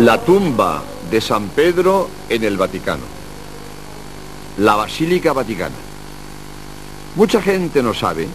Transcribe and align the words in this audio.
La 0.00 0.16
tumba 0.16 0.82
de 1.10 1.20
San 1.20 1.48
Pedro 1.48 2.08
en 2.30 2.42
el 2.42 2.56
Vaticano. 2.56 3.02
La 4.56 4.74
Basílica 4.74 5.34
Vaticana. 5.34 5.76
Mucha 7.16 7.42
gente 7.42 7.82
no 7.82 7.92
sabe 7.92 8.26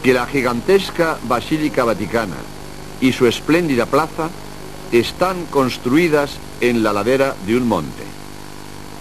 que 0.00 0.12
la 0.12 0.26
gigantesca 0.26 1.18
Basílica 1.24 1.82
Vaticana 1.82 2.36
y 3.00 3.10
su 3.10 3.26
espléndida 3.26 3.86
plaza 3.86 4.30
están 4.92 5.46
construidas 5.46 6.36
en 6.60 6.84
la 6.84 6.92
ladera 6.92 7.34
de 7.48 7.56
un 7.56 7.66
monte. 7.66 8.04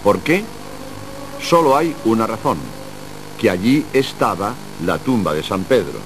¿Por 0.03 0.21
qué? 0.21 0.43
Solo 1.39 1.77
hay 1.77 1.95
una 2.05 2.25
razón, 2.25 2.57
que 3.39 3.51
allí 3.51 3.85
estaba 3.93 4.55
la 4.87 4.97
tumba 4.97 5.35
de 5.35 5.43
San 5.43 5.65
Pedro. 5.65 5.99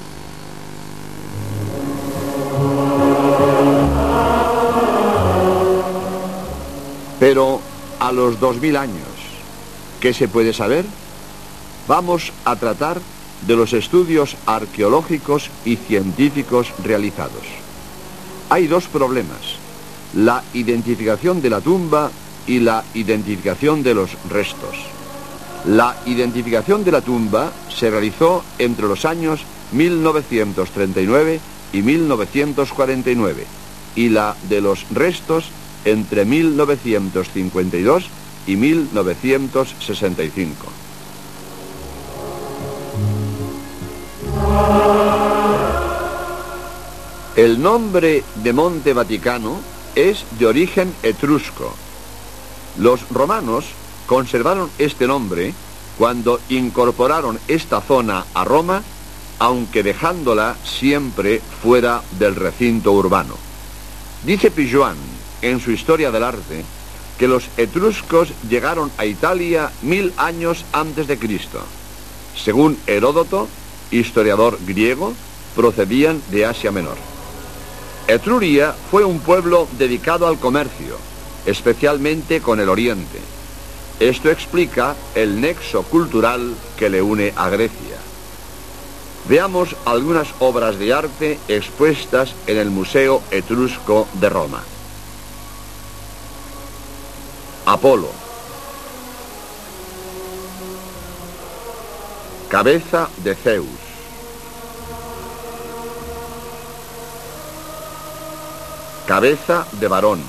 Pero 7.25 7.59
a 7.99 8.11
los 8.11 8.39
2000 8.39 8.77
años, 8.77 9.07
¿qué 9.99 10.13
se 10.13 10.27
puede 10.27 10.53
saber? 10.53 10.85
Vamos 11.87 12.31
a 12.45 12.55
tratar 12.55 13.01
de 13.47 13.55
los 13.55 13.73
estudios 13.73 14.37
arqueológicos 14.45 15.49
y 15.65 15.77
científicos 15.77 16.67
realizados. 16.83 17.41
Hay 18.51 18.67
dos 18.67 18.85
problemas, 18.85 19.39
la 20.13 20.43
identificación 20.53 21.41
de 21.41 21.49
la 21.49 21.61
tumba 21.61 22.11
y 22.45 22.59
la 22.59 22.83
identificación 22.93 23.81
de 23.81 23.95
los 23.95 24.11
restos. 24.29 24.75
La 25.65 25.97
identificación 26.05 26.83
de 26.83 26.91
la 26.91 27.01
tumba 27.01 27.51
se 27.75 27.89
realizó 27.89 28.43
entre 28.59 28.85
los 28.85 29.03
años 29.03 29.39
1939 29.71 31.39
y 31.73 31.81
1949 31.81 33.47
y 33.95 34.09
la 34.09 34.35
de 34.47 34.61
los 34.61 34.85
restos 34.91 35.45
entre 35.85 36.25
1952 36.25 38.09
y 38.47 38.57
1965. 38.57 40.65
El 47.35 47.61
nombre 47.61 48.23
de 48.43 48.53
Monte 48.53 48.93
Vaticano 48.93 49.59
es 49.93 50.25
de 50.39 50.47
origen 50.47 50.93
etrusco. 51.03 51.73
Los 52.77 53.07
romanos 53.09 53.65
conservaron 54.07 54.69
este 54.77 55.07
nombre 55.07 55.53
cuando 55.97 56.39
incorporaron 56.49 57.39
esta 57.47 57.81
zona 57.81 58.25
a 58.33 58.43
Roma, 58.43 58.83
aunque 59.39 59.83
dejándola 59.83 60.55
siempre 60.63 61.41
fuera 61.61 62.01
del 62.19 62.35
recinto 62.35 62.93
urbano. 62.93 63.35
Dice 64.25 64.51
Pijuan 64.51 65.14
en 65.41 65.59
su 65.59 65.71
Historia 65.71 66.11
del 66.11 66.23
Arte 66.23 66.63
que 67.17 67.27
los 67.27 67.47
etruscos 67.57 68.29
llegaron 68.49 68.91
a 68.97 69.05
Italia 69.05 69.71
mil 69.81 70.13
años 70.17 70.65
antes 70.73 71.07
de 71.07 71.17
Cristo. 71.17 71.61
Según 72.35 72.77
Heródoto, 72.87 73.47
historiador 73.91 74.59
griego, 74.65 75.13
procedían 75.55 76.21
de 76.31 76.45
Asia 76.45 76.71
Menor. 76.71 76.97
Etruria 78.07 78.75
fue 78.91 79.03
un 79.03 79.19
pueblo 79.19 79.67
dedicado 79.77 80.27
al 80.27 80.37
comercio, 80.37 80.97
especialmente 81.45 82.41
con 82.41 82.59
el 82.59 82.69
Oriente. 82.69 83.19
Esto 83.99 84.29
explica 84.29 84.95
el 85.15 85.39
nexo 85.39 85.83
cultural 85.83 86.53
que 86.77 86.89
le 86.89 87.01
une 87.01 87.33
a 87.35 87.49
Grecia. 87.49 87.97
Veamos 89.27 89.75
algunas 89.85 90.27
obras 90.39 90.77
de 90.77 90.93
arte 90.93 91.39
expuestas 91.47 92.35
en 92.45 92.57
el 92.57 92.69
Museo 92.69 93.23
Etrusco 93.31 94.07
de 94.19 94.29
Roma. 94.29 94.74
Apolo. 97.67 98.09
Cabeza 102.47 103.09
de 103.23 103.33
Zeus. 103.33 103.65
Cabeza 109.07 109.65
de 109.79 109.87
varón. 109.87 110.21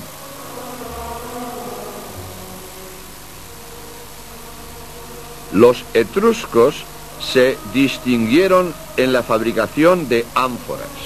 Los 5.53 5.83
etruscos 5.93 6.85
se 7.21 7.55
distinguieron 7.71 8.73
en 8.97 9.13
la 9.13 9.21
fabricación 9.21 10.09
de 10.09 10.25
ánforas. 10.33 10.96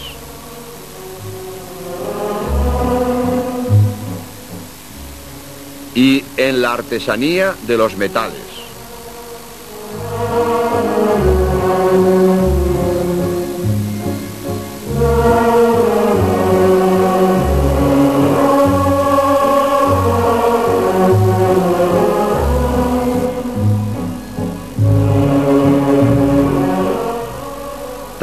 Y 5.96 6.24
en 6.38 6.62
la 6.62 6.74
artesanía 6.74 7.56
de 7.68 7.78
los 7.78 7.98
metales. 7.98 8.62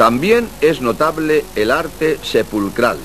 También 0.09 0.49
es 0.61 0.81
notable 0.81 1.45
el 1.55 1.69
arte 1.69 2.17
sepulcral, 2.23 2.97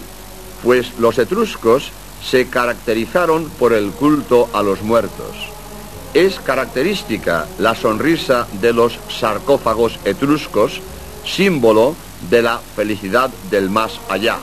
pues 0.62 0.96
los 0.98 1.18
etruscos 1.18 1.90
se 2.28 2.48
caracterizaron 2.48 3.48
por 3.58 3.72
el 3.72 3.90
culto 3.90 4.48
a 4.52 4.62
los 4.62 4.82
muertos. 4.82 5.36
Es 6.14 6.38
característica 6.40 7.46
la 7.58 7.74
sonrisa 7.74 8.46
de 8.60 8.72
los 8.72 8.98
sarcófagos 9.08 9.98
etruscos, 10.04 10.80
símbolo 11.24 11.94
de 12.30 12.42
la 12.42 12.58
felicidad 12.58 13.30
del 13.50 13.68
más 13.68 14.00
allá. 14.08 14.38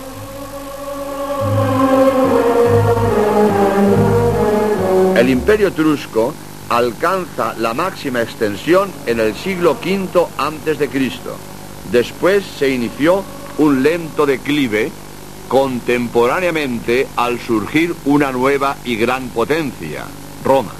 El 5.15 5.29
imperio 5.29 5.67
etrusco 5.67 6.33
alcanza 6.69 7.53
la 7.57 7.73
máxima 7.73 8.21
extensión 8.21 8.91
en 9.05 9.19
el 9.19 9.35
siglo 9.35 9.77
V 9.83 10.27
a.C. 10.37 10.89
Después 11.91 12.43
se 12.57 12.69
inició 12.69 13.23
un 13.57 13.83
lento 13.83 14.25
declive 14.25 14.91
contemporáneamente 15.51 17.09
al 17.17 17.37
surgir 17.37 17.93
una 18.05 18.31
nueva 18.31 18.77
y 18.85 18.95
gran 18.95 19.27
potencia, 19.27 20.05
Roma. 20.45 20.71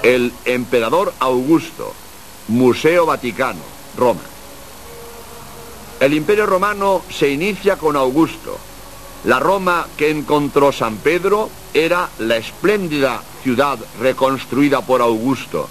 El 0.03 0.31
emperador 0.45 1.13
Augusto, 1.19 1.93
Museo 2.47 3.05
Vaticano, 3.05 3.59
Roma. 3.97 4.21
El 5.99 6.13
imperio 6.13 6.45
romano 6.45 7.01
se 7.09 7.29
inicia 7.29 7.75
con 7.75 7.97
Augusto. 7.97 8.57
La 9.25 9.39
Roma 9.39 9.87
que 9.97 10.09
encontró 10.09 10.71
San 10.71 10.95
Pedro 10.97 11.49
era 11.73 12.09
la 12.19 12.37
espléndida 12.37 13.21
ciudad 13.43 13.77
reconstruida 13.99 14.79
por 14.81 15.01
Augusto. 15.01 15.67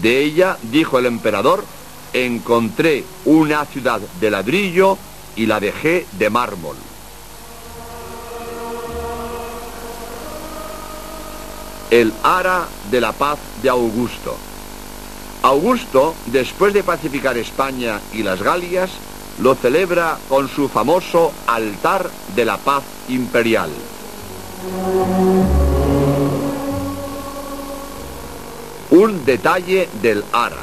De 0.00 0.22
ella, 0.22 0.56
dijo 0.62 1.00
el 1.00 1.06
emperador, 1.06 1.64
encontré 2.12 3.04
una 3.24 3.64
ciudad 3.64 4.00
de 4.20 4.30
ladrillo 4.30 4.96
y 5.34 5.46
la 5.46 5.58
dejé 5.58 6.06
de 6.12 6.30
mármol. 6.30 6.76
El 11.90 12.12
ara 12.22 12.66
de 12.90 13.00
la 13.00 13.12
paz 13.12 13.38
de 13.62 13.68
Augusto. 13.68 14.36
Augusto, 15.42 16.14
después 16.26 16.74
de 16.74 16.82
pacificar 16.82 17.36
España 17.38 18.00
y 18.12 18.22
las 18.22 18.42
Galias, 18.42 18.90
lo 19.40 19.54
celebra 19.54 20.18
con 20.28 20.48
su 20.48 20.68
famoso 20.68 21.32
altar 21.46 22.10
de 22.34 22.44
la 22.44 22.56
paz 22.58 22.82
imperial. 23.08 23.70
Un 28.90 29.24
detalle 29.24 29.88
del 30.02 30.24
Ara. 30.32 30.56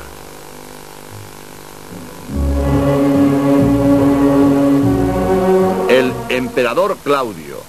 El 5.88 6.12
emperador 6.30 6.98
Claudio, 7.04 7.62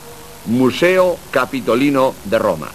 Museo 0.47 1.17
Capitolino 1.31 2.15
de 2.25 2.39
Roma. 2.39 2.69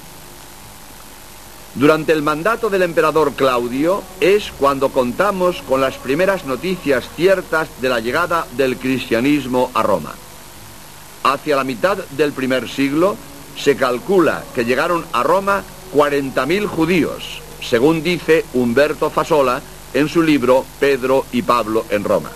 Durante 1.75 2.11
el 2.11 2.21
mandato 2.21 2.69
del 2.69 2.81
emperador 2.81 3.31
Claudio 3.33 4.03
es 4.19 4.51
cuando 4.59 4.89
contamos 4.89 5.61
con 5.61 5.79
las 5.79 5.95
primeras 5.95 6.45
noticias 6.45 7.05
ciertas 7.15 7.69
de 7.79 7.87
la 7.87 8.01
llegada 8.01 8.45
del 8.57 8.75
cristianismo 8.75 9.71
a 9.73 9.81
Roma. 9.81 10.13
Hacia 11.23 11.55
la 11.55 11.63
mitad 11.63 11.97
del 11.97 12.33
primer 12.33 12.67
siglo 12.67 13.15
se 13.57 13.77
calcula 13.77 14.43
que 14.53 14.65
llegaron 14.65 15.05
a 15.13 15.23
Roma 15.23 15.63
40.000 15.95 16.67
judíos, 16.67 17.41
según 17.61 18.03
dice 18.03 18.43
Humberto 18.53 19.09
Fasola 19.09 19.61
en 19.93 20.09
su 20.09 20.21
libro 20.23 20.65
Pedro 20.77 21.25
y 21.31 21.41
Pablo 21.41 21.85
en 21.89 22.03
Roma. 22.03 22.31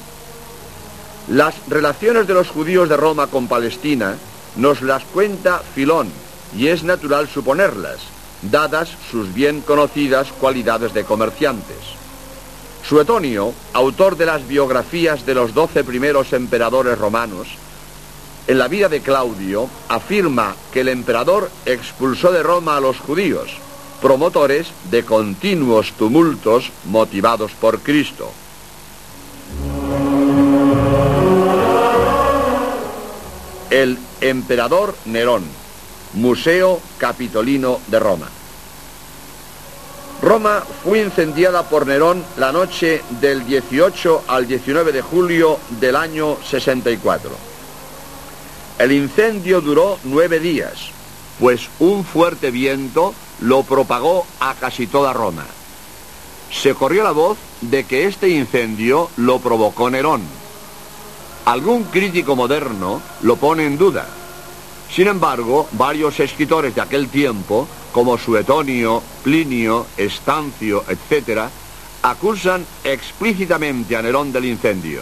Las 1.27 1.55
relaciones 1.67 2.25
de 2.25 2.35
los 2.35 2.47
judíos 2.47 2.87
de 2.87 2.95
Roma 2.95 3.27
con 3.27 3.49
Palestina 3.49 4.15
nos 4.55 4.81
las 4.81 5.03
cuenta 5.03 5.59
Filón 5.59 6.07
y 6.55 6.67
es 6.67 6.83
natural 6.83 7.27
suponerlas 7.27 8.14
dadas 8.51 8.89
sus 9.11 9.33
bien 9.33 9.61
conocidas 9.61 10.31
cualidades 10.31 10.93
de 10.93 11.03
comerciantes. 11.03 11.77
Suetonio, 12.87 13.53
autor 13.73 14.15
de 14.15 14.25
las 14.25 14.47
biografías 14.47 15.25
de 15.25 15.33
los 15.33 15.53
doce 15.53 15.83
primeros 15.83 16.33
emperadores 16.33 16.97
romanos, 16.97 17.47
en 18.47 18.59
la 18.59 18.67
vida 18.67 18.89
de 18.89 19.01
Claudio 19.01 19.67
afirma 19.89 20.55
que 20.71 20.81
el 20.81 20.89
emperador 20.89 21.49
expulsó 21.65 22.31
de 22.31 22.43
Roma 22.43 22.77
a 22.77 22.79
los 22.79 22.99
judíos, 22.99 23.49
promotores 24.01 24.67
de 24.91 25.03
continuos 25.03 25.93
tumultos 25.93 26.71
motivados 26.85 27.53
por 27.53 27.79
Cristo. 27.79 28.31
El 33.71 33.97
emperador 34.21 34.95
Nerón, 35.05 35.43
Museo 36.13 36.79
Capitolino 36.99 37.79
de 37.87 37.99
Roma. 37.99 38.34
Roma 40.21 40.63
fue 40.83 41.01
incendiada 41.01 41.63
por 41.63 41.85
Nerón 41.85 42.23
la 42.37 42.51
noche 42.51 43.03
del 43.21 43.45
18 43.45 44.23
al 44.27 44.47
19 44.47 44.91
de 44.91 45.01
julio 45.01 45.59
del 45.79 45.95
año 45.95 46.37
64. 46.49 47.31
El 48.79 48.91
incendio 48.91 49.61
duró 49.61 49.99
nueve 50.03 50.39
días, 50.39 50.89
pues 51.39 51.69
un 51.79 52.03
fuerte 52.05 52.51
viento 52.51 53.13
lo 53.41 53.63
propagó 53.63 54.25
a 54.39 54.53
casi 54.55 54.87
toda 54.87 55.13
Roma. 55.13 55.45
Se 56.51 56.73
corrió 56.73 57.03
la 57.03 57.11
voz 57.11 57.37
de 57.61 57.83
que 57.83 58.05
este 58.05 58.29
incendio 58.29 59.09
lo 59.17 59.39
provocó 59.39 59.89
Nerón. 59.89 60.21
Algún 61.45 61.83
crítico 61.83 62.35
moderno 62.35 63.01
lo 63.21 63.35
pone 63.35 63.65
en 63.65 63.77
duda, 63.77 64.07
sin 64.89 65.07
embargo, 65.07 65.67
varios 65.73 66.19
escritores 66.19 66.73
de 66.73 66.81
aquel 66.81 67.09
tiempo, 67.09 67.67
como 67.95 68.17
Suetonio, 68.17 69.01
Plinio, 69.23 69.85
Estancio, 69.95 70.83
etc., 70.89 71.43
acusan 72.01 72.65
explícitamente 72.83 73.95
a 73.95 74.01
Nerón 74.01 74.33
del 74.33 74.43
incendio. 74.43 74.99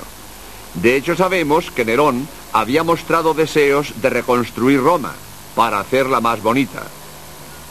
De 0.76 0.96
hecho, 0.96 1.16
sabemos 1.16 1.72
que 1.72 1.86
Nerón 1.86 2.28
había 2.52 2.84
mostrado 2.84 3.34
deseos 3.34 4.00
de 4.00 4.12
reconstruir 4.12 4.80
Roma 4.80 5.12
para 5.56 5.80
hacerla 5.80 6.22
más 6.22 6.44
bonita. 6.44 6.84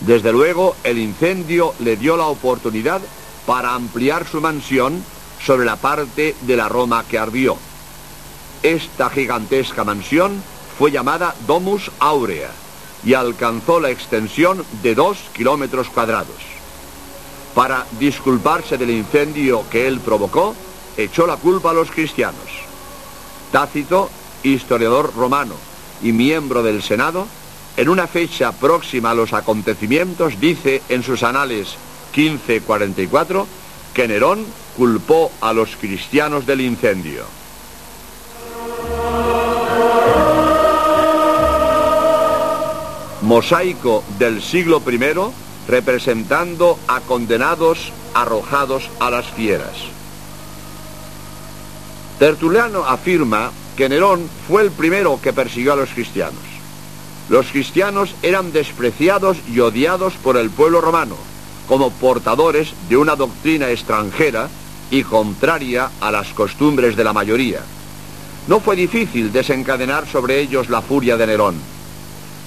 Desde 0.00 0.32
luego, 0.32 0.74
el 0.82 0.98
incendio 0.98 1.72
le 1.78 1.96
dio 1.96 2.16
la 2.16 2.26
oportunidad 2.26 3.00
para 3.46 3.74
ampliar 3.74 4.26
su 4.26 4.40
mansión 4.40 5.04
sobre 5.40 5.64
la 5.64 5.76
parte 5.76 6.34
de 6.40 6.56
la 6.56 6.68
Roma 6.68 7.04
que 7.08 7.20
ardió. 7.20 7.56
Esta 8.64 9.08
gigantesca 9.08 9.84
mansión 9.84 10.42
fue 10.76 10.90
llamada 10.90 11.36
Domus 11.46 11.92
Aurea 12.00 12.50
y 13.04 13.14
alcanzó 13.14 13.80
la 13.80 13.90
extensión 13.90 14.64
de 14.82 14.94
dos 14.94 15.18
kilómetros 15.32 15.88
cuadrados. 15.88 16.36
Para 17.54 17.86
disculparse 17.98 18.78
del 18.78 18.90
incendio 18.90 19.64
que 19.70 19.86
él 19.86 20.00
provocó, 20.00 20.54
echó 20.96 21.26
la 21.26 21.36
culpa 21.36 21.70
a 21.70 21.74
los 21.74 21.90
cristianos. 21.90 22.48
Tácito, 23.50 24.10
historiador 24.42 25.12
romano 25.14 25.54
y 26.02 26.12
miembro 26.12 26.62
del 26.62 26.82
Senado, 26.82 27.26
en 27.76 27.88
una 27.88 28.06
fecha 28.06 28.52
próxima 28.52 29.10
a 29.10 29.14
los 29.14 29.32
acontecimientos, 29.32 30.40
dice 30.40 30.82
en 30.88 31.02
sus 31.02 31.22
anales 31.22 31.76
1544 32.14 33.46
que 33.94 34.08
Nerón 34.08 34.44
culpó 34.76 35.30
a 35.40 35.52
los 35.52 35.76
cristianos 35.76 36.46
del 36.46 36.62
incendio. 36.62 37.24
Mosaico 43.32 44.04
del 44.18 44.42
siglo 44.42 44.82
I 44.86 45.00
representando 45.66 46.78
a 46.86 47.00
condenados 47.00 47.90
arrojados 48.12 48.90
a 49.00 49.08
las 49.08 49.24
fieras. 49.24 49.72
Tertuliano 52.18 52.84
afirma 52.84 53.50
que 53.74 53.88
Nerón 53.88 54.28
fue 54.46 54.60
el 54.60 54.70
primero 54.70 55.18
que 55.22 55.32
persiguió 55.32 55.72
a 55.72 55.76
los 55.76 55.88
cristianos. 55.88 56.42
Los 57.30 57.46
cristianos 57.46 58.14
eran 58.22 58.52
despreciados 58.52 59.38
y 59.50 59.60
odiados 59.60 60.12
por 60.22 60.36
el 60.36 60.50
pueblo 60.50 60.82
romano, 60.82 61.16
como 61.66 61.90
portadores 61.90 62.74
de 62.90 62.98
una 62.98 63.16
doctrina 63.16 63.70
extranjera 63.70 64.50
y 64.90 65.04
contraria 65.04 65.90
a 66.02 66.10
las 66.10 66.34
costumbres 66.34 66.96
de 66.96 67.04
la 67.04 67.14
mayoría. 67.14 67.60
No 68.46 68.60
fue 68.60 68.76
difícil 68.76 69.32
desencadenar 69.32 70.06
sobre 70.06 70.38
ellos 70.38 70.68
la 70.68 70.82
furia 70.82 71.16
de 71.16 71.26
Nerón. 71.28 71.71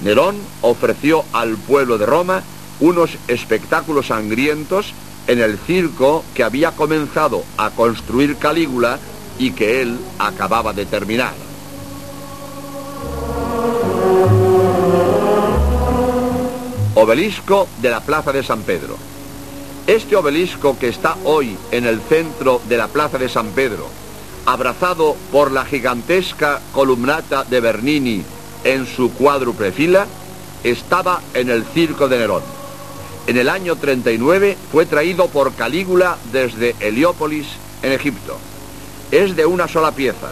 Nerón 0.06 0.36
ofreció 0.62 1.26
al 1.34 1.58
pueblo 1.58 1.98
de 1.98 2.06
Roma 2.06 2.44
unos 2.80 3.18
espectáculos 3.28 4.08
sangrientos 4.08 4.94
en 5.26 5.42
el 5.42 5.58
circo 5.58 6.24
que 6.36 6.44
había 6.44 6.74
comenzado 6.74 7.44
a 7.58 7.72
construir 7.72 8.36
Calígula 8.38 9.00
y 9.40 9.50
que 9.50 9.82
él 9.82 9.98
acababa 10.20 10.74
de 10.74 10.86
terminar. 10.86 11.34
Obelisco 16.94 17.68
de 17.82 17.90
la 17.90 18.02
Plaza 18.02 18.32
de 18.32 18.44
San 18.44 18.62
Pedro. 18.62 18.98
Este 19.88 20.16
obelisco 20.16 20.78
que 20.78 20.90
está 20.90 21.18
hoy 21.24 21.58
en 21.72 21.88
el 21.88 22.00
centro 22.00 22.62
de 22.70 22.78
la 22.78 22.90
Plaza 22.90 23.18
de 23.18 23.28
San 23.28 23.48
Pedro, 23.48 23.88
abrazado 24.46 25.16
por 25.32 25.52
la 25.52 25.66
gigantesca 25.66 26.62
columnata 26.74 27.44
de 27.44 27.60
Bernini 27.60 28.24
en 28.66 28.86
su 28.86 29.14
cuádruple 29.14 29.72
fila, 29.72 30.08
estaba 30.66 31.22
en 31.34 31.50
el 31.50 31.64
circo 31.64 32.10
de 32.10 32.18
Nerón. 32.18 32.44
En 33.28 33.38
el 33.38 33.48
año 33.48 33.78
39 33.78 34.58
fue 34.72 34.86
traído 34.86 35.30
por 35.30 35.54
Calígula 35.54 36.18
desde 36.34 36.76
Heliópolis, 36.82 37.48
en 37.82 37.94
Egipto. 37.94 38.38
Es 39.12 39.36
de 39.36 39.46
una 39.46 39.68
sola 39.68 39.92
pieza, 39.92 40.32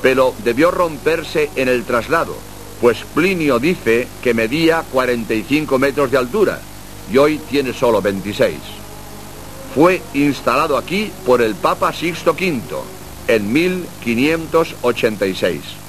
pero 0.00 0.34
debió 0.44 0.70
romperse 0.70 1.50
en 1.56 1.68
el 1.68 1.84
traslado, 1.84 2.36
pues 2.80 2.98
Plinio 3.14 3.58
dice 3.58 4.06
que 4.22 4.34
medía 4.34 4.84
45 4.92 5.78
metros 5.78 6.10
de 6.10 6.18
altura 6.18 6.60
y 7.10 7.16
hoy 7.16 7.38
tiene 7.50 7.72
solo 7.72 8.02
26. 8.02 8.56
Fue 9.74 10.02
instalado 10.14 10.76
aquí 10.76 11.10
por 11.24 11.40
el 11.40 11.54
Papa 11.54 11.92
Sixto 11.92 12.32
V 12.32 12.60
en 13.28 13.52
1586. 13.52 15.81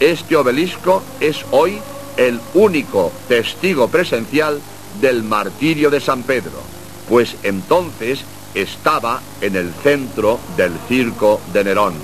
Este 0.00 0.36
obelisco 0.36 1.02
es 1.20 1.46
hoy 1.52 1.78
el 2.18 2.38
único 2.52 3.10
testigo 3.28 3.88
presencial 3.88 4.60
del 5.00 5.22
martirio 5.22 5.88
de 5.90 6.00
San 6.00 6.22
Pedro, 6.22 6.60
pues 7.08 7.36
entonces 7.42 8.20
estaba 8.54 9.22
en 9.40 9.56
el 9.56 9.72
centro 9.82 10.38
del 10.54 10.72
circo 10.86 11.40
de 11.52 11.64
Nerón. 11.64 11.94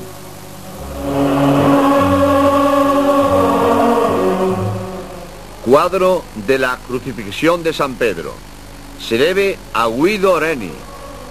Cuadro 5.67 6.25
de 6.47 6.59
la 6.59 6.79
crucifixión 6.87 7.63
de 7.63 7.75
San 7.75 7.97
Pedro. 7.97 8.33
Se 9.01 9.19
debe 9.19 9.59
a 9.75 9.89
Guido 9.89 10.41
Reni, 10.41 10.71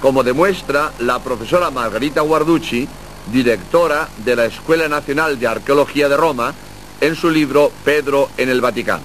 como 0.00 0.24
demuestra 0.24 0.90
la 1.00 1.18
profesora 1.18 1.70
Margarita 1.70 2.22
Guarducci, 2.22 2.88
directora 3.30 4.08
de 4.24 4.34
la 4.34 4.46
Escuela 4.46 4.88
Nacional 4.88 5.38
de 5.38 5.48
Arqueología 5.48 6.08
de 6.08 6.16
Roma, 6.16 6.54
en 6.98 7.14
su 7.14 7.28
libro 7.28 7.70
Pedro 7.84 8.30
en 8.38 8.48
el 8.48 8.62
Vaticano. 8.62 9.04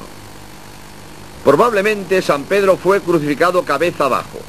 Probablemente 1.44 2.22
San 2.22 2.44
Pedro 2.44 2.78
fue 2.78 3.02
crucificado 3.02 3.64
cabeza 3.64 4.06
abajo. 4.06 4.40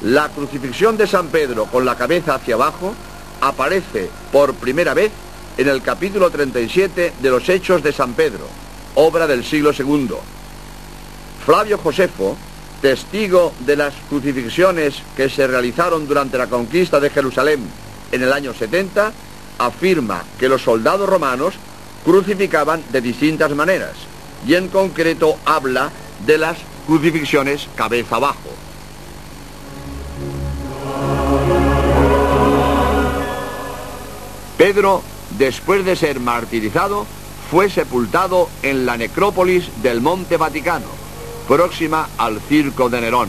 La 0.00 0.30
crucifixión 0.30 0.96
de 0.96 1.06
San 1.06 1.28
Pedro 1.28 1.66
con 1.66 1.84
la 1.84 1.98
cabeza 1.98 2.36
hacia 2.36 2.54
abajo 2.54 2.94
aparece 3.42 4.08
por 4.32 4.54
primera 4.54 4.94
vez 4.94 5.12
en 5.58 5.68
el 5.68 5.82
capítulo 5.82 6.30
37 6.30 7.12
de 7.20 7.30
los 7.30 7.46
Hechos 7.50 7.82
de 7.82 7.92
San 7.92 8.14
Pedro, 8.14 8.46
obra 8.94 9.26
del 9.26 9.44
siglo 9.44 9.72
II. 9.78 10.16
Flavio 11.44 11.76
Josefo, 11.78 12.36
testigo 12.80 13.52
de 13.60 13.74
las 13.74 13.94
crucifixiones 14.08 14.94
que 15.16 15.28
se 15.28 15.46
realizaron 15.46 16.06
durante 16.06 16.38
la 16.38 16.46
conquista 16.46 17.00
de 17.00 17.10
Jerusalén 17.10 17.60
en 18.12 18.22
el 18.22 18.32
año 18.32 18.54
70, 18.54 19.12
afirma 19.58 20.22
que 20.38 20.48
los 20.48 20.62
soldados 20.62 21.08
romanos 21.08 21.54
crucificaban 22.04 22.82
de 22.90 23.00
distintas 23.00 23.50
maneras 23.52 23.92
y 24.46 24.54
en 24.54 24.68
concreto 24.68 25.36
habla 25.44 25.90
de 26.26 26.38
las 26.38 26.58
crucifixiones 26.86 27.68
cabeza 27.74 28.16
abajo. 28.16 28.50
Pedro, 34.56 35.02
después 35.38 35.84
de 35.84 35.96
ser 35.96 36.20
martirizado, 36.20 37.04
fue 37.50 37.68
sepultado 37.68 38.48
en 38.62 38.86
la 38.86 38.96
necrópolis 38.96 39.82
del 39.82 40.00
Monte 40.00 40.36
Vaticano, 40.36 41.01
próxima 41.42 42.08
al 42.18 42.40
Circo 42.40 42.88
de 42.88 43.00
Nerón. 43.00 43.28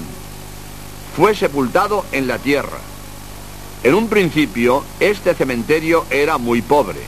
Fue 1.16 1.36
sepultado 1.36 2.06
en 2.12 2.28
la 2.28 2.38
tierra. 2.40 2.78
En 3.84 3.96
un 3.96 4.08
principio, 4.08 4.84
este 5.00 5.34
cementerio 5.34 6.06
era 6.10 6.38
muy 6.38 6.62
pobre. 6.62 7.02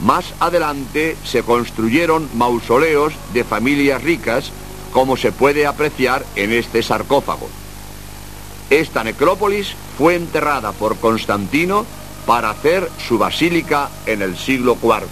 Más 0.00 0.26
adelante 0.40 1.16
se 1.24 1.42
construyeron 1.42 2.28
mausoleos 2.34 3.12
de 3.32 3.44
familias 3.44 4.02
ricas, 4.02 4.50
como 4.92 5.16
se 5.16 5.32
puede 5.32 5.66
apreciar 5.66 6.24
en 6.36 6.52
este 6.52 6.82
sarcófago. 6.82 7.48
Esta 8.70 9.04
necrópolis 9.04 9.74
fue 9.98 10.14
enterrada 10.14 10.72
por 10.72 10.96
Constantino 10.98 11.84
para 12.26 12.50
hacer 12.50 12.90
su 13.06 13.18
basílica 13.18 13.88
en 14.06 14.22
el 14.22 14.36
siglo 14.36 14.76
IV. 14.82 15.06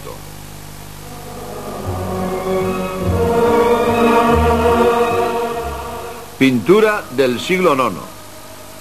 Pintura 6.39 7.05
del 7.13 7.39
siglo 7.39 7.75
IX. 7.75 7.95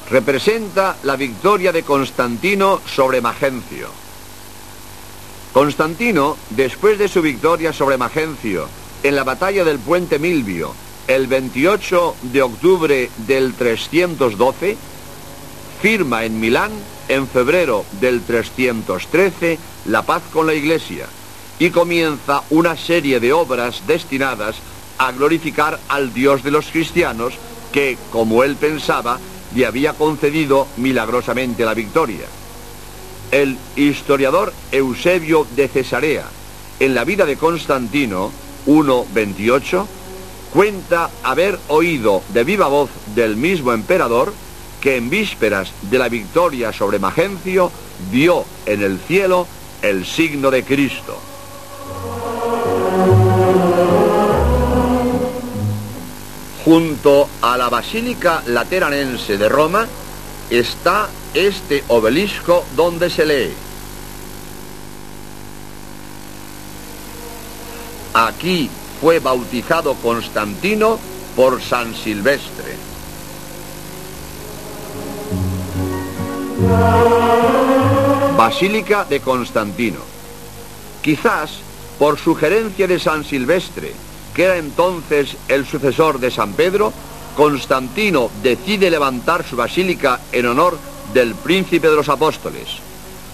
Representa 0.09 0.97
la 1.03 1.15
victoria 1.15 1.71
de 1.71 1.83
Constantino 1.83 2.81
sobre 2.83 3.21
Magencio. 3.21 3.89
Constantino, 5.53 6.35
después 6.49 6.97
de 6.97 7.07
su 7.07 7.21
victoria 7.21 7.71
sobre 7.71 7.97
Magencio 7.97 8.67
en 9.03 9.15
la 9.15 9.23
batalla 9.23 9.63
del 9.63 9.77
puente 9.77 10.17
Milvio, 10.17 10.73
el 11.07 11.27
28 11.27 12.15
de 12.23 12.41
octubre 12.41 13.11
del 13.27 13.53
312, 13.53 14.75
firma 15.79 16.25
en 16.25 16.39
Milán 16.39 16.71
en 17.07 17.27
febrero 17.27 17.85
del 18.01 18.23
313 18.23 19.59
la 19.85 20.01
paz 20.01 20.23
con 20.33 20.47
la 20.47 20.55
Iglesia 20.55 21.05
y 21.59 21.69
comienza 21.69 22.41
una 22.49 22.75
serie 22.75 23.19
de 23.19 23.31
obras 23.31 23.83
destinadas 23.85 24.55
a 24.97 25.11
glorificar 25.11 25.79
al 25.89 26.13
Dios 26.13 26.43
de 26.43 26.51
los 26.51 26.67
cristianos 26.67 27.33
que, 27.71 27.97
como 28.11 28.43
él 28.43 28.55
pensaba, 28.55 29.19
le 29.55 29.65
había 29.65 29.93
concedido 29.93 30.67
milagrosamente 30.77 31.65
la 31.65 31.73
victoria. 31.73 32.25
El 33.31 33.57
historiador 33.75 34.53
Eusebio 34.71 35.47
de 35.55 35.67
Cesarea, 35.67 36.25
en 36.79 36.93
la 36.93 37.03
vida 37.03 37.25
de 37.25 37.37
Constantino 37.37 38.31
1.28, 38.67 39.85
cuenta 40.53 41.09
haber 41.23 41.59
oído 41.67 42.21
de 42.29 42.43
viva 42.43 42.67
voz 42.67 42.89
del 43.15 43.35
mismo 43.35 43.73
emperador 43.73 44.33
que 44.81 44.97
en 44.97 45.09
vísperas 45.09 45.71
de 45.81 45.97
la 45.97 46.09
victoria 46.09 46.71
sobre 46.71 46.99
Magencio 46.99 47.71
vio 48.11 48.45
en 48.65 48.83
el 48.83 48.99
cielo 48.99 49.47
el 49.81 50.05
signo 50.05 50.51
de 50.51 50.63
Cristo. 50.63 51.32
Junto 56.65 57.27
a 57.41 57.57
la 57.57 57.69
Basílica 57.69 58.41
Lateranense 58.47 59.37
de 59.37 59.49
Roma 59.49 59.85
está 60.49 61.09
este 61.33 61.83
obelisco 61.89 62.65
donde 62.75 63.09
se 63.09 63.25
lee. 63.25 63.53
Aquí 68.13 68.69
fue 69.01 69.19
bautizado 69.19 69.95
Constantino 69.95 70.99
por 71.35 71.61
San 71.61 71.93
Silvestre. 71.95 72.77
Basílica 78.37 79.03
de 79.03 79.19
Constantino. 79.19 79.99
Quizás 81.01 81.59
por 81.99 82.17
sugerencia 82.17 82.87
de 82.87 82.99
San 82.99 83.23
Silvestre, 83.23 83.93
que 84.33 84.45
era 84.45 84.57
entonces 84.57 85.37
el 85.47 85.65
sucesor 85.65 86.19
de 86.19 86.31
San 86.31 86.53
Pedro, 86.53 86.91
Constantino 87.35 88.29
decide 88.41 88.89
levantar 88.89 89.45
su 89.45 89.55
basílica 89.55 90.19
en 90.31 90.45
honor 90.47 90.77
del 91.13 91.35
príncipe 91.35 91.89
de 91.89 91.95
los 91.95 92.09
apóstoles. 92.09 92.67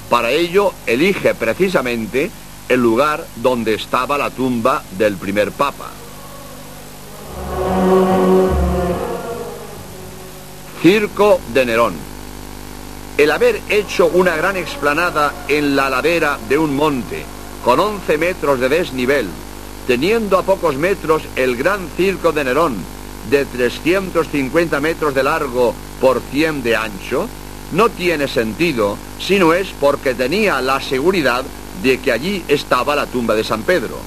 Para 0.10 0.32
ello 0.32 0.74
elige 0.86 1.36
precisamente 1.36 2.32
el 2.68 2.82
lugar 2.82 3.26
donde 3.38 3.74
estaba 3.74 4.18
la 4.18 4.30
tumba 4.30 4.84
del 4.98 5.18
primer 5.18 5.52
papa. 5.52 5.90
Circo 10.82 11.42
de 11.54 11.66
Nerón. 11.66 11.94
El 13.18 13.32
haber 13.32 13.60
hecho 13.68 14.08
una 14.08 14.36
gran 14.38 14.56
explanada 14.56 15.46
en 15.50 15.76
la 15.76 15.90
ladera 15.90 16.40
de 16.48 16.58
un 16.58 16.74
monte, 16.76 17.26
con 17.66 17.80
11 17.80 18.18
metros 18.18 18.60
de 18.62 18.70
desnivel, 18.70 19.28
teniendo 19.90 20.38
a 20.38 20.44
pocos 20.44 20.76
metros 20.76 21.24
el 21.36 21.56
gran 21.56 21.90
circo 21.98 22.32
de 22.32 22.44
Nerón, 22.44 22.76
de 23.32 23.44
350 23.44 24.80
metros 24.80 25.16
de 25.16 25.24
largo 25.24 25.74
por 26.00 26.22
100 26.30 26.62
de 26.62 26.76
ancho, 26.76 27.28
no 27.72 27.90
tiene 27.90 28.28
sentido 28.28 29.00
si 29.20 29.40
no 29.40 29.52
es 29.52 29.70
porque 29.80 30.14
tenía 30.14 30.62
la 30.62 30.80
seguridad 30.80 31.44
de 31.82 31.98
que 31.98 32.12
allí 32.12 32.44
estaba 32.48 32.96
la 32.96 33.08
tumba 33.08 33.34
de 33.34 33.44
San 33.44 33.64
Pedro. 33.64 33.98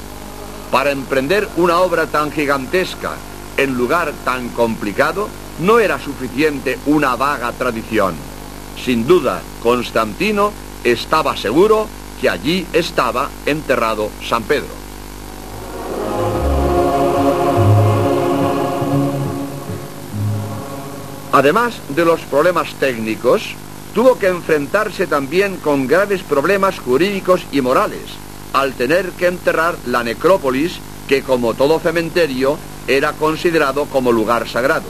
Para 0.70 0.92
emprender 0.92 1.48
una 1.56 1.80
obra 1.80 2.06
tan 2.06 2.30
gigantesca 2.30 3.14
en 3.56 3.74
lugar 3.74 4.12
tan 4.24 4.50
complicado, 4.50 5.28
no 5.58 5.80
era 5.80 5.98
suficiente 5.98 6.78
una 6.86 7.16
vaga 7.16 7.50
tradición. 7.50 8.14
Sin 8.84 9.04
duda, 9.04 9.42
Constantino 9.64 10.52
estaba 10.84 11.36
seguro 11.36 11.88
que 12.20 12.30
allí 12.30 12.68
estaba 12.72 13.28
enterrado 13.46 14.12
San 14.28 14.44
Pedro. 14.44 14.81
Además 21.32 21.74
de 21.88 22.04
los 22.04 22.20
problemas 22.20 22.74
técnicos, 22.74 23.54
tuvo 23.94 24.18
que 24.18 24.28
enfrentarse 24.28 25.06
también 25.06 25.56
con 25.56 25.86
graves 25.86 26.22
problemas 26.22 26.78
jurídicos 26.78 27.40
y 27.50 27.62
morales, 27.62 28.02
al 28.52 28.74
tener 28.74 29.10
que 29.12 29.28
enterrar 29.28 29.76
la 29.86 30.04
necrópolis 30.04 30.78
que 31.08 31.22
como 31.22 31.54
todo 31.54 31.80
cementerio 31.80 32.58
era 32.86 33.12
considerado 33.12 33.86
como 33.86 34.12
lugar 34.12 34.46
sagrado. 34.46 34.88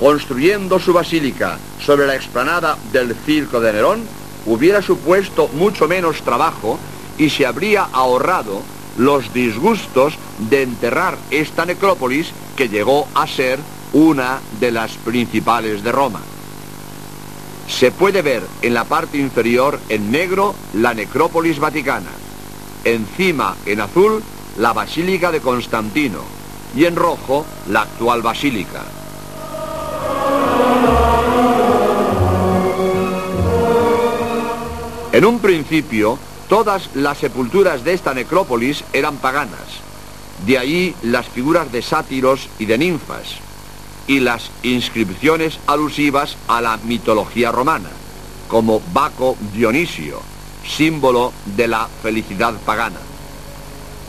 Construyendo 0.00 0.80
su 0.80 0.92
basílica 0.92 1.58
sobre 1.80 2.08
la 2.08 2.16
explanada 2.16 2.76
del 2.92 3.14
Circo 3.14 3.60
de 3.60 3.72
Nerón, 3.72 4.02
hubiera 4.46 4.82
supuesto 4.82 5.48
mucho 5.54 5.86
menos 5.86 6.22
trabajo 6.22 6.80
y 7.16 7.30
se 7.30 7.46
habría 7.46 7.84
ahorrado 7.92 8.60
los 8.98 9.32
disgustos 9.32 10.14
de 10.50 10.62
enterrar 10.62 11.16
esta 11.30 11.64
necrópolis 11.64 12.32
que 12.56 12.68
llegó 12.68 13.06
a 13.14 13.28
ser 13.28 13.60
una 13.94 14.40
de 14.58 14.72
las 14.72 14.92
principales 14.92 15.82
de 15.82 15.92
Roma. 15.92 16.20
Se 17.68 17.92
puede 17.92 18.22
ver 18.22 18.42
en 18.60 18.74
la 18.74 18.84
parte 18.84 19.18
inferior 19.18 19.78
en 19.88 20.10
negro 20.10 20.54
la 20.74 20.92
necrópolis 20.92 21.58
vaticana, 21.58 22.10
encima 22.84 23.56
en 23.64 23.80
azul 23.80 24.22
la 24.58 24.72
Basílica 24.72 25.32
de 25.32 25.40
Constantino 25.40 26.18
y 26.76 26.84
en 26.84 26.96
rojo 26.96 27.46
la 27.68 27.82
actual 27.82 28.20
basílica. 28.20 28.82
En 35.12 35.24
un 35.24 35.38
principio, 35.38 36.18
todas 36.48 36.90
las 36.96 37.18
sepulturas 37.18 37.84
de 37.84 37.92
esta 37.92 38.12
necrópolis 38.12 38.82
eran 38.92 39.16
paganas, 39.18 39.84
De 40.44 40.58
ahí 40.58 40.94
las 41.02 41.26
figuras 41.26 41.70
de 41.70 41.80
sátiros 41.80 42.48
y 42.58 42.66
de 42.66 42.76
ninfas, 42.76 43.38
y 44.06 44.20
las 44.20 44.50
inscripciones 44.62 45.58
alusivas 45.66 46.36
a 46.48 46.60
la 46.60 46.76
mitología 46.78 47.52
romana, 47.52 47.90
como 48.48 48.80
Baco 48.92 49.36
Dionisio, 49.52 50.20
símbolo 50.66 51.32
de 51.56 51.68
la 51.68 51.88
felicidad 52.02 52.54
pagana. 52.64 53.00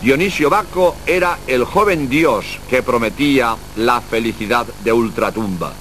Dionisio 0.02 0.50
Baco 0.50 0.96
era 1.06 1.40
el 1.48 1.64
joven 1.64 2.10
dios 2.10 2.60
que 2.70 2.84
prometía 2.84 3.56
la 3.78 4.02
felicidad 4.02 4.68
de 4.84 4.94
ultratumba. 4.94 5.74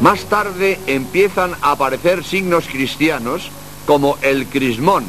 Más 0.00 0.24
tarde 0.26 0.78
empiezan 0.86 1.54
a 1.62 1.72
aparecer 1.72 2.22
signos 2.24 2.66
cristianos 2.68 3.50
como 3.86 4.18
el 4.22 4.46
crismón 4.46 5.04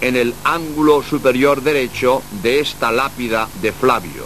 en 0.00 0.16
el 0.16 0.34
ángulo 0.44 1.02
superior 1.02 1.62
derecho 1.62 2.22
de 2.42 2.60
esta 2.60 2.90
lápida 2.90 3.48
de 3.60 3.72
Flavio. 3.72 4.24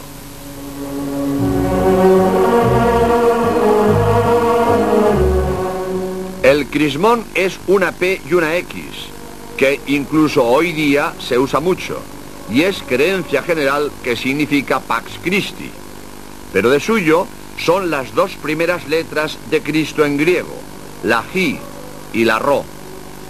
El 6.43 6.67
crismón 6.67 7.25
es 7.35 7.59
una 7.67 7.93
P 7.93 8.21
y 8.29 8.35
una 8.35 8.55
X, 8.57 8.85
que 9.57 9.81
incluso 9.87 10.45
hoy 10.45 10.73
día 10.73 11.15
se 11.19 11.39
usa 11.39 11.59
mucho, 11.59 11.99
y 12.51 12.63
es 12.63 12.83
creencia 12.83 13.43
general 13.43 13.91
que 14.03 14.15
significa 14.15 14.81
Pax 14.81 15.19
Christi. 15.23 15.71
Pero 16.53 16.71
de 16.71 16.81
suyo 16.81 17.27
son 17.59 17.91
las 17.91 18.15
dos 18.15 18.33
primeras 18.37 18.87
letras 18.89 19.39
de 19.51 19.63
Cristo 19.63 20.05
en 20.05 20.19
griego, 20.19 20.55
la 21.03 21.23
J 21.23 21.59
y 22.13 22.25
la 22.25 22.39
Ro. 22.39 22.65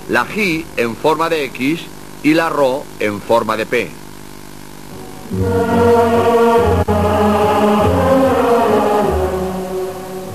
La 0.09 0.25
J 0.25 0.67
en 0.77 0.97
forma 0.97 1.31
de 1.31 1.45
X 1.45 1.81
y 2.25 2.33
la 2.33 2.49
Ro 2.49 2.85
en 2.99 3.21
forma 3.21 3.57
de 3.57 3.67
P. 3.67 3.91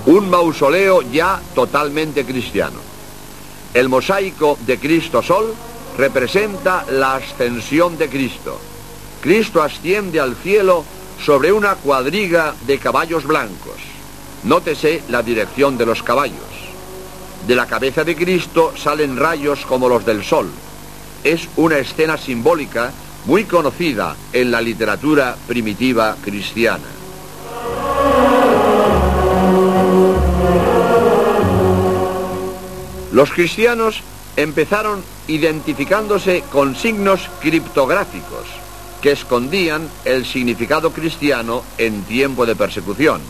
Un 0.06 0.30
mausoleo 0.30 1.02
ya 1.02 1.42
totalmente 1.56 2.26
cristiano. 2.26 2.78
El 3.74 3.90
mosaico 3.90 4.58
de 4.66 4.80
Cristo 4.80 5.22
Sol 5.24 5.54
representa 5.98 6.86
la 6.92 7.16
ascensión 7.16 7.98
de 7.98 8.08
Cristo. 8.08 8.60
Cristo 9.22 9.62
asciende 9.62 10.20
al 10.20 10.36
cielo 10.36 10.86
sobre 11.24 11.52
una 11.52 11.76
cuadriga 11.76 12.54
de 12.68 12.78
caballos 12.78 13.26
blancos. 13.26 13.82
Nótese 14.44 15.04
la 15.10 15.24
dirección 15.24 15.78
de 15.78 15.88
los 15.88 16.04
caballos. 16.04 16.38
De 17.48 17.56
la 17.56 17.66
cabeza 17.66 18.04
de 18.04 18.16
Cristo 18.16 18.74
salen 18.78 19.18
rayos 19.18 19.66
como 19.66 19.90
los 19.90 20.06
del 20.06 20.24
sol. 20.24 20.50
Es 21.24 21.48
una 21.58 21.78
escena 21.78 22.18
simbólica 22.18 22.92
muy 23.26 23.44
conocida 23.44 24.16
en 24.34 24.52
la 24.52 24.62
literatura 24.62 25.36
primitiva 25.48 26.16
cristiana. 26.24 26.86
Los 33.12 33.32
cristianos 33.32 34.02
empezaron 34.38 35.04
identificándose 35.28 36.44
con 36.52 36.76
signos 36.76 37.30
criptográficos 37.42 38.46
que 39.02 39.12
escondían 39.12 39.90
el 40.06 40.26
significado 40.26 40.92
cristiano 40.92 41.64
en 41.78 42.04
tiempo 42.04 42.46
de 42.46 42.56
persecución. 42.56 43.22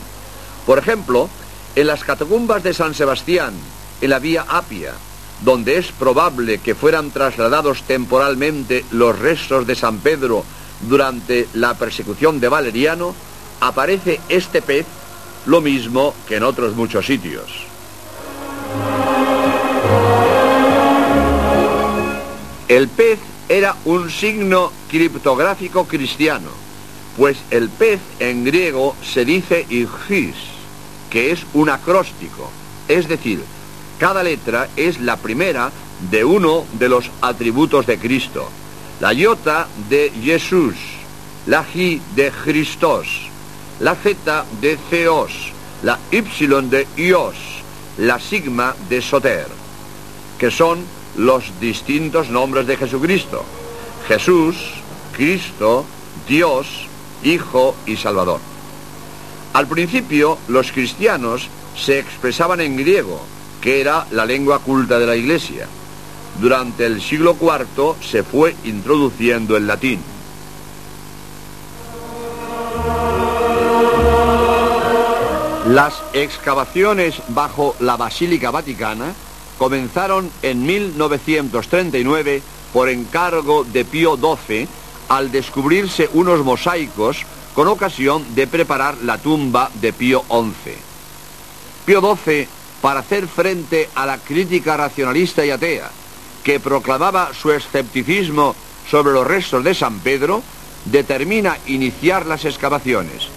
Por 0.66 0.78
ejemplo, 0.78 1.28
en 1.74 1.86
las 1.86 2.04
catacumbas 2.04 2.62
de 2.62 2.74
San 2.74 2.94
Sebastián, 2.94 3.54
en 4.00 4.10
la 4.10 4.18
vía 4.18 4.44
Apia, 4.48 4.94
donde 5.42 5.78
es 5.78 5.92
probable 5.92 6.58
que 6.58 6.74
fueran 6.74 7.10
trasladados 7.10 7.82
temporalmente 7.82 8.84
los 8.90 9.18
restos 9.18 9.66
de 9.66 9.74
San 9.74 9.98
Pedro 9.98 10.44
durante 10.88 11.48
la 11.54 11.74
persecución 11.74 12.40
de 12.40 12.48
Valeriano, 12.48 13.14
aparece 13.60 14.20
este 14.28 14.62
pez 14.62 14.86
lo 15.46 15.60
mismo 15.60 16.14
que 16.28 16.36
en 16.36 16.42
otros 16.42 16.74
muchos 16.74 17.06
sitios. 17.06 17.66
El 22.68 22.88
pez 22.88 23.18
era 23.48 23.74
un 23.84 24.10
signo 24.10 24.70
criptográfico 24.88 25.86
cristiano, 25.86 26.50
pues 27.16 27.38
el 27.50 27.68
pez 27.68 28.00
en 28.20 28.44
griego 28.44 28.94
se 29.02 29.24
dice 29.24 29.66
igis, 29.68 30.36
que 31.10 31.32
es 31.32 31.44
un 31.52 31.68
acróstico, 31.68 32.48
es 32.86 33.08
decir, 33.08 33.42
cada 34.00 34.22
letra 34.22 34.66
es 34.76 34.98
la 34.98 35.18
primera 35.18 35.70
de 36.10 36.24
uno 36.24 36.64
de 36.78 36.88
los 36.88 37.10
atributos 37.20 37.86
de 37.86 37.98
Cristo. 37.98 38.48
La 38.98 39.12
iota 39.12 39.68
de 39.90 40.10
Jesús, 40.24 40.74
la 41.46 41.62
J 41.62 42.00
de 42.16 42.32
Christos, 42.42 43.28
la 43.78 43.94
Z 43.94 44.46
de 44.62 44.78
Theos, 44.88 45.52
la 45.82 45.98
Y 46.10 46.22
de 46.22 46.86
Ios, 46.96 47.36
la 47.98 48.18
sigma 48.18 48.74
de 48.88 49.02
Soter, 49.02 49.46
que 50.38 50.50
son 50.50 50.78
los 51.18 51.60
distintos 51.60 52.30
nombres 52.30 52.66
de 52.66 52.78
Jesucristo. 52.78 53.44
Jesús, 54.08 54.56
Cristo, 55.14 55.84
Dios, 56.26 56.86
Hijo 57.22 57.76
y 57.84 57.96
Salvador. 57.96 58.40
Al 59.52 59.66
principio 59.66 60.38
los 60.48 60.72
cristianos 60.72 61.48
se 61.76 61.98
expresaban 61.98 62.62
en 62.62 62.78
griego, 62.78 63.20
que 63.60 63.80
era 63.80 64.06
la 64.10 64.24
lengua 64.24 64.58
culta 64.60 64.98
de 64.98 65.06
la 65.06 65.16
Iglesia. 65.16 65.66
Durante 66.40 66.86
el 66.86 67.00
siglo 67.02 67.36
IV 67.40 67.94
se 68.02 68.22
fue 68.22 68.54
introduciendo 68.64 69.56
el 69.56 69.66
latín. 69.66 70.00
Las 75.66 76.02
excavaciones 76.14 77.22
bajo 77.28 77.76
la 77.80 77.96
Basílica 77.96 78.50
Vaticana 78.50 79.14
comenzaron 79.58 80.30
en 80.42 80.64
1939 80.64 82.42
por 82.72 82.88
encargo 82.88 83.62
de 83.64 83.84
Pío 83.84 84.16
XII 84.16 84.66
al 85.08 85.30
descubrirse 85.30 86.08
unos 86.14 86.44
mosaicos 86.44 87.24
con 87.54 87.68
ocasión 87.68 88.24
de 88.34 88.46
preparar 88.46 88.96
la 89.02 89.18
tumba 89.18 89.70
de 89.74 89.92
Pío 89.92 90.24
XI. 90.28 90.72
Pío 91.84 92.16
XII, 92.16 92.48
para 92.80 93.00
hacer 93.00 93.26
frente 93.26 93.88
a 93.94 94.06
la 94.06 94.18
crítica 94.18 94.76
racionalista 94.76 95.44
y 95.44 95.50
atea, 95.50 95.90
que 96.42 96.60
proclamaba 96.60 97.30
su 97.34 97.52
escepticismo 97.52 98.54
sobre 98.90 99.12
los 99.12 99.26
restos 99.26 99.62
de 99.64 99.74
San 99.74 100.00
Pedro, 100.00 100.42
determina 100.86 101.58
iniciar 101.66 102.26
las 102.26 102.44
excavaciones. 102.44 103.28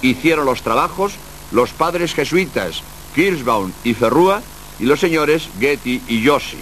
Hicieron 0.00 0.46
los 0.46 0.62
trabajos 0.62 1.14
los 1.50 1.70
padres 1.70 2.14
jesuitas 2.14 2.82
Kirschbaum 3.14 3.72
y 3.84 3.94
Ferrúa 3.94 4.42
y 4.78 4.84
los 4.84 5.00
señores 5.00 5.48
Getty 5.58 6.02
y 6.08 6.22
Yoshi. 6.22 6.58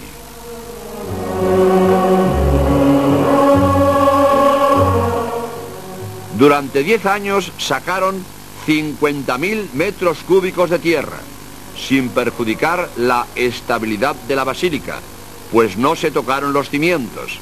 Durante 6.37 6.83
10 6.83 7.05
años 7.07 7.51
sacaron 7.57 8.23
50.000 8.67 9.73
metros 9.73 10.19
cúbicos 10.19 10.69
de 10.69 10.79
tierra, 10.79 11.17
sin 11.77 12.09
perjudicar 12.09 12.89
la 12.97 13.27
estabilidad 13.35 14.15
de 14.15 14.35
la 14.35 14.43
basílica, 14.43 14.99
pues 15.51 15.77
no 15.77 15.95
se 15.95 16.11
tocaron 16.11 16.53
los 16.53 16.69
cimientos, 16.69 17.39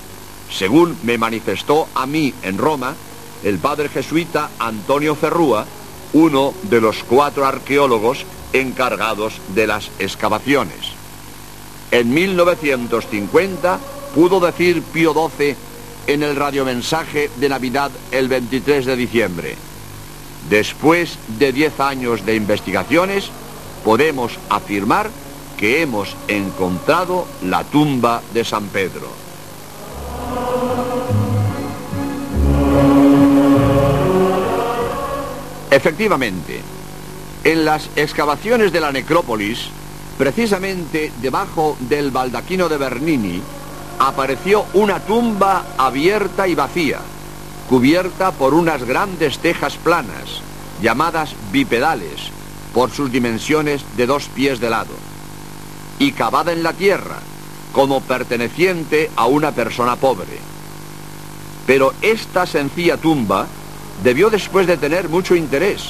según 0.51 0.97
me 1.03 1.17
manifestó 1.17 1.87
a 1.95 2.05
mí 2.05 2.33
en 2.43 2.57
Roma 2.57 2.95
el 3.43 3.59
padre 3.59 3.89
jesuita 3.89 4.51
Antonio 4.59 5.15
Ferrúa, 5.15 5.65
uno 6.13 6.53
de 6.63 6.81
los 6.81 7.03
cuatro 7.03 7.45
arqueólogos 7.45 8.25
encargados 8.53 9.33
de 9.53 9.67
las 9.67 9.89
excavaciones. 9.99 10.93
En 11.91 12.13
1950 12.13 13.79
pudo 14.13 14.39
decir 14.39 14.81
Pío 14.81 15.13
XII 15.13 15.55
en 16.07 16.23
el 16.23 16.35
radiomensaje 16.35 17.29
de 17.35 17.49
Navidad 17.49 17.91
el 18.11 18.27
23 18.27 18.85
de 18.85 18.95
diciembre. 18.95 19.55
Después 20.49 21.17
de 21.39 21.51
10 21.51 21.79
años 21.79 22.25
de 22.25 22.35
investigaciones, 22.35 23.31
podemos 23.85 24.37
afirmar 24.49 25.11
que 25.57 25.83
hemos 25.83 26.17
encontrado 26.27 27.27
la 27.43 27.63
tumba 27.63 28.21
de 28.33 28.43
San 28.43 28.65
Pedro. 28.65 29.07
Efectivamente, 35.69 36.61
en 37.43 37.63
las 37.63 37.89
excavaciones 37.95 38.71
de 38.73 38.81
la 38.81 38.91
necrópolis, 38.91 39.67
precisamente 40.17 41.11
debajo 41.21 41.77
del 41.81 42.09
baldaquino 42.09 42.67
de 42.67 42.77
Bernini, 42.77 43.41
apareció 43.99 44.65
una 44.73 44.99
tumba 44.99 45.63
abierta 45.77 46.47
y 46.47 46.55
vacía, 46.55 47.01
cubierta 47.69 48.31
por 48.31 48.55
unas 48.55 48.83
grandes 48.83 49.37
tejas 49.37 49.77
planas, 49.77 50.41
llamadas 50.81 51.35
bipedales, 51.51 52.31
por 52.75 52.91
sus 52.91 53.09
dimensiones 53.09 53.85
de 53.95 54.05
dos 54.05 54.25
pies 54.25 54.59
de 54.59 54.69
lado, 54.69 54.91
y 55.97 56.11
cavada 56.11 56.51
en 56.51 56.61
la 56.61 56.73
tierra, 56.73 57.19
como 57.71 58.01
perteneciente 58.01 59.09
a 59.15 59.27
una 59.27 59.53
persona 59.53 59.95
pobre. 59.95 60.37
Pero 61.65 61.93
esta 62.01 62.45
sencilla 62.45 62.97
tumba 62.97 63.47
debió 64.03 64.29
después 64.29 64.67
de 64.67 64.75
tener 64.75 65.07
mucho 65.07 65.35
interés, 65.35 65.83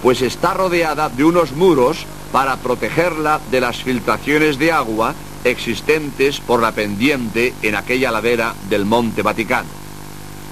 pues 0.00 0.22
está 0.22 0.54
rodeada 0.54 1.08
de 1.08 1.24
unos 1.24 1.50
muros 1.56 2.06
para 2.30 2.56
protegerla 2.56 3.40
de 3.50 3.60
las 3.60 3.78
filtraciones 3.78 4.60
de 4.60 4.70
agua 4.70 5.16
existentes 5.42 6.38
por 6.38 6.62
la 6.62 6.70
pendiente 6.70 7.52
en 7.62 7.74
aquella 7.74 8.12
ladera 8.12 8.54
del 8.70 8.84
Monte 8.84 9.22
Vaticano. 9.22 9.68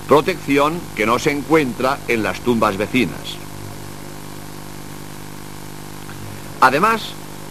Protección 0.09 0.81
que 0.97 1.07
no 1.07 1.21
se 1.21 1.31
encuentra 1.31 2.01
en 2.09 2.25
las 2.25 2.41
tumbas 2.41 2.77
vecinas. 2.77 3.46
Además, 6.61 7.03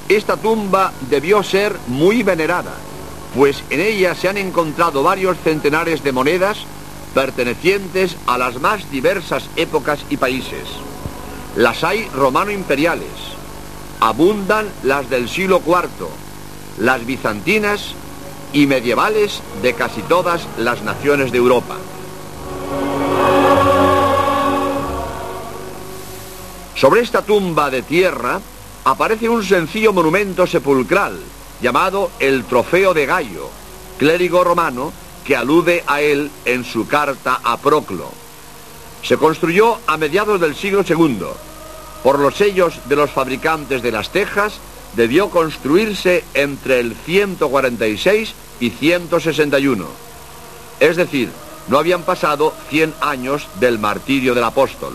esta 0.09 0.37
tumba 0.37 0.93
debió 1.09 1.43
ser 1.43 1.75
muy 1.87 2.23
venerada, 2.23 2.73
pues 3.35 3.63
en 3.69 3.81
ella 3.81 4.15
se 4.15 4.29
han 4.29 4.37
encontrado 4.37 5.03
varios 5.03 5.37
centenares 5.43 6.03
de 6.03 6.11
monedas 6.11 6.57
pertenecientes 7.13 8.17
a 8.27 8.37
las 8.37 8.59
más 8.59 8.89
diversas 8.91 9.49
épocas 9.55 9.99
y 10.09 10.17
países. 10.17 10.67
Las 11.55 11.83
hay 11.83 12.07
romano-imperiales, 12.09 13.07
abundan 13.99 14.67
las 14.83 15.09
del 15.09 15.29
siglo 15.29 15.61
IV, 15.65 16.07
las 16.79 17.05
bizantinas 17.05 17.93
y 18.53 18.67
medievales 18.67 19.41
de 19.61 19.73
casi 19.73 20.01
todas 20.01 20.47
las 20.57 20.81
naciones 20.83 21.31
de 21.31 21.37
Europa. 21.37 21.77
Sobre 26.75 27.01
esta 27.01 27.21
tumba 27.21 27.69
de 27.69 27.81
tierra 27.81 28.41
aparece 28.85 29.27
un 29.27 29.43
sencillo 29.43 29.91
monumento 29.91 30.45
sepulcral 30.45 31.19
llamado 31.59 32.11
el 32.19 32.45
Trofeo 32.45 32.93
de 32.93 33.07
Gallo, 33.07 33.49
clérigo 33.97 34.43
romano 34.43 34.93
que 35.25 35.35
alude 35.35 35.83
a 35.87 36.01
él 36.01 36.29
en 36.45 36.63
su 36.63 36.87
carta 36.87 37.41
a 37.43 37.57
Proclo. 37.57 38.11
Se 39.01 39.17
construyó 39.17 39.79
a 39.87 39.97
mediados 39.97 40.39
del 40.39 40.55
siglo 40.55 40.83
II. 40.87 41.25
Por 42.03 42.19
los 42.19 42.35
sellos 42.35 42.79
de 42.87 42.95
los 42.95 43.09
fabricantes 43.09 43.81
de 43.81 43.91
las 43.91 44.11
tejas, 44.11 44.59
debió 44.95 45.29
construirse 45.31 46.23
entre 46.35 46.79
el 46.79 46.95
146 46.95 48.33
y 48.59 48.69
161. 48.69 49.85
Es 50.79 50.95
decir, 50.95 51.29
no 51.67 51.79
habían 51.79 52.03
pasado 52.03 52.53
100 52.69 52.93
años 53.01 53.47
del 53.59 53.79
martirio 53.79 54.35
del 54.35 54.43
apóstol. 54.43 54.93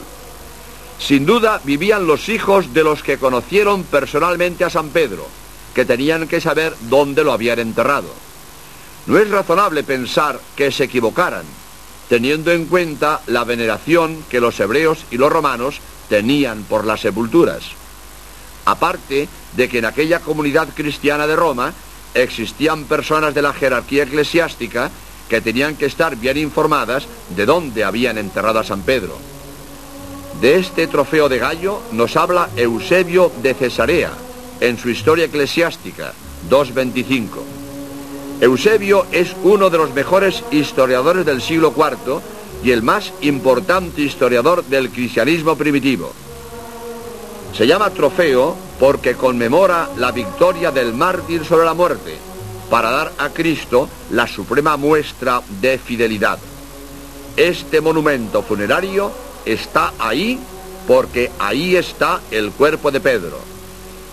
Sin 1.00 1.24
duda 1.24 1.60
vivían 1.64 2.06
los 2.06 2.28
hijos 2.28 2.74
de 2.74 2.84
los 2.84 3.02
que 3.02 3.18
conocieron 3.18 3.84
personalmente 3.84 4.64
a 4.64 4.70
San 4.70 4.90
Pedro, 4.90 5.26
que 5.74 5.86
tenían 5.86 6.28
que 6.28 6.40
saber 6.40 6.76
dónde 6.82 7.24
lo 7.24 7.32
habían 7.32 7.58
enterrado. 7.58 8.08
No 9.06 9.18
es 9.18 9.28
razonable 9.30 9.82
pensar 9.82 10.38
que 10.54 10.70
se 10.70 10.84
equivocaran, 10.84 11.44
teniendo 12.08 12.52
en 12.52 12.66
cuenta 12.66 13.22
la 13.26 13.44
veneración 13.44 14.24
que 14.28 14.40
los 14.40 14.60
hebreos 14.60 15.06
y 15.10 15.16
los 15.16 15.32
romanos 15.32 15.80
tenían 16.08 16.64
por 16.64 16.84
las 16.84 17.00
sepulturas. 17.00 17.62
Aparte 18.66 19.26
de 19.56 19.68
que 19.68 19.78
en 19.78 19.86
aquella 19.86 20.20
comunidad 20.20 20.68
cristiana 20.74 21.26
de 21.26 21.34
Roma 21.34 21.72
existían 22.12 22.84
personas 22.84 23.34
de 23.34 23.42
la 23.42 23.54
jerarquía 23.54 24.02
eclesiástica 24.02 24.90
que 25.28 25.40
tenían 25.40 25.76
que 25.76 25.86
estar 25.86 26.14
bien 26.16 26.36
informadas 26.36 27.06
de 27.34 27.46
dónde 27.46 27.84
habían 27.84 28.18
enterrado 28.18 28.58
a 28.58 28.64
San 28.64 28.82
Pedro. 28.82 29.18
De 30.40 30.56
este 30.56 30.86
trofeo 30.86 31.28
de 31.28 31.38
gallo 31.38 31.82
nos 31.92 32.16
habla 32.16 32.48
Eusebio 32.56 33.30
de 33.42 33.52
Cesarea 33.52 34.10
en 34.60 34.78
su 34.78 34.88
historia 34.88 35.26
eclesiástica 35.26 36.14
225. 36.48 37.44
Eusebio 38.40 39.04
es 39.12 39.36
uno 39.42 39.68
de 39.68 39.76
los 39.76 39.92
mejores 39.92 40.42
historiadores 40.50 41.26
del 41.26 41.42
siglo 41.42 41.74
IV 41.76 42.22
y 42.64 42.70
el 42.70 42.82
más 42.82 43.12
importante 43.20 44.00
historiador 44.00 44.64
del 44.64 44.88
cristianismo 44.88 45.56
primitivo. 45.56 46.10
Se 47.54 47.66
llama 47.66 47.90
trofeo 47.90 48.56
porque 48.78 49.16
conmemora 49.16 49.90
la 49.98 50.10
victoria 50.10 50.70
del 50.70 50.94
mártir 50.94 51.44
sobre 51.44 51.66
la 51.66 51.74
muerte, 51.74 52.16
para 52.70 52.90
dar 52.90 53.12
a 53.18 53.28
Cristo 53.28 53.90
la 54.10 54.26
suprema 54.26 54.78
muestra 54.78 55.42
de 55.60 55.76
fidelidad. 55.76 56.38
Este 57.36 57.82
monumento 57.82 58.42
funerario 58.42 59.12
está 59.44 59.92
ahí 59.98 60.38
porque 60.86 61.30
ahí 61.38 61.76
está 61.76 62.20
el 62.30 62.50
cuerpo 62.52 62.90
de 62.90 63.00
Pedro. 63.00 63.38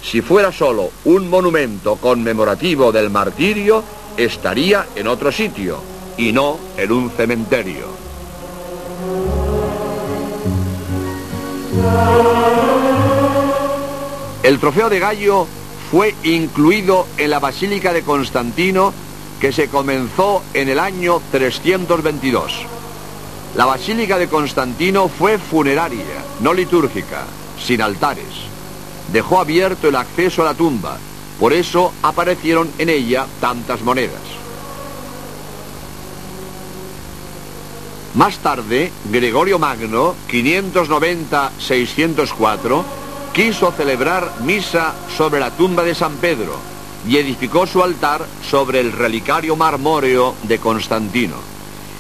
Si 0.04 0.22
fuera 0.22 0.52
solo 0.52 0.92
un 1.06 1.30
monumento 1.30 1.96
conmemorativo 1.96 2.92
del 2.92 3.10
martirio, 3.10 3.84
estaría 4.16 4.86
en 4.96 5.08
otro 5.08 5.32
sitio 5.32 5.80
y 6.18 6.32
no 6.32 6.58
en 6.78 6.92
un 6.92 7.10
cementerio. 7.12 7.86
El 14.44 14.60
trofeo 14.60 14.90
de 14.90 15.00
Gallo 15.00 15.48
fue 15.92 16.16
incluido 16.24 17.08
en 17.18 17.30
la 17.30 17.40
Basílica 17.40 17.92
de 17.92 18.04
Constantino 18.04 18.94
que 19.42 19.52
se 19.52 19.68
comenzó 19.68 20.42
en 20.54 20.70
el 20.70 20.80
año 20.80 21.22
322. 21.32 22.77
La 23.58 23.66
Basílica 23.66 24.18
de 24.20 24.28
Constantino 24.28 25.10
fue 25.10 25.40
funeraria, 25.40 26.24
no 26.42 26.54
litúrgica, 26.54 27.26
sin 27.60 27.82
altares. 27.82 28.28
Dejó 29.12 29.40
abierto 29.40 29.88
el 29.88 29.96
acceso 29.96 30.44
a 30.44 30.46
la 30.46 30.54
tumba, 30.54 31.00
por 31.40 31.54
eso 31.54 31.92
aparecieron 32.04 32.70
en 32.78 32.90
ella 32.90 33.26
tantas 33.42 33.82
monedas. 33.82 34.22
Más 38.14 38.38
tarde, 38.38 38.92
Gregorio 39.06 39.58
Magno, 39.58 40.14
590-604, 40.30 42.84
quiso 43.34 43.72
celebrar 43.72 44.34
misa 44.42 44.94
sobre 45.18 45.40
la 45.40 45.50
tumba 45.50 45.82
de 45.82 45.96
San 45.96 46.18
Pedro 46.18 46.54
y 47.08 47.18
edificó 47.18 47.66
su 47.66 47.82
altar 47.82 48.24
sobre 48.48 48.82
el 48.82 48.92
relicario 48.92 49.56
marmóreo 49.56 50.36
de 50.44 50.60
Constantino. 50.60 51.57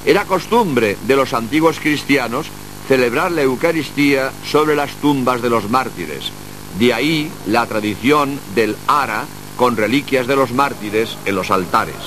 Era 0.07 0.23
costumbre 0.23 0.95
de 1.05 1.17
los 1.17 1.33
antiguos 1.33 1.81
cristianos 1.81 2.47
celebrar 2.87 3.29
la 3.29 3.41
Eucaristía 3.41 4.31
sobre 4.49 4.73
las 4.73 4.91
tumbas 5.01 5.41
de 5.41 5.49
los 5.49 5.69
mártires, 5.69 6.31
de 6.79 6.93
ahí 6.93 7.29
la 7.45 7.65
tradición 7.65 8.39
del 8.55 8.77
ara 8.87 9.25
con 9.57 9.75
reliquias 9.75 10.25
de 10.25 10.37
los 10.37 10.53
mártires 10.53 11.17
en 11.25 11.35
los 11.35 11.51
altares. 11.51 11.97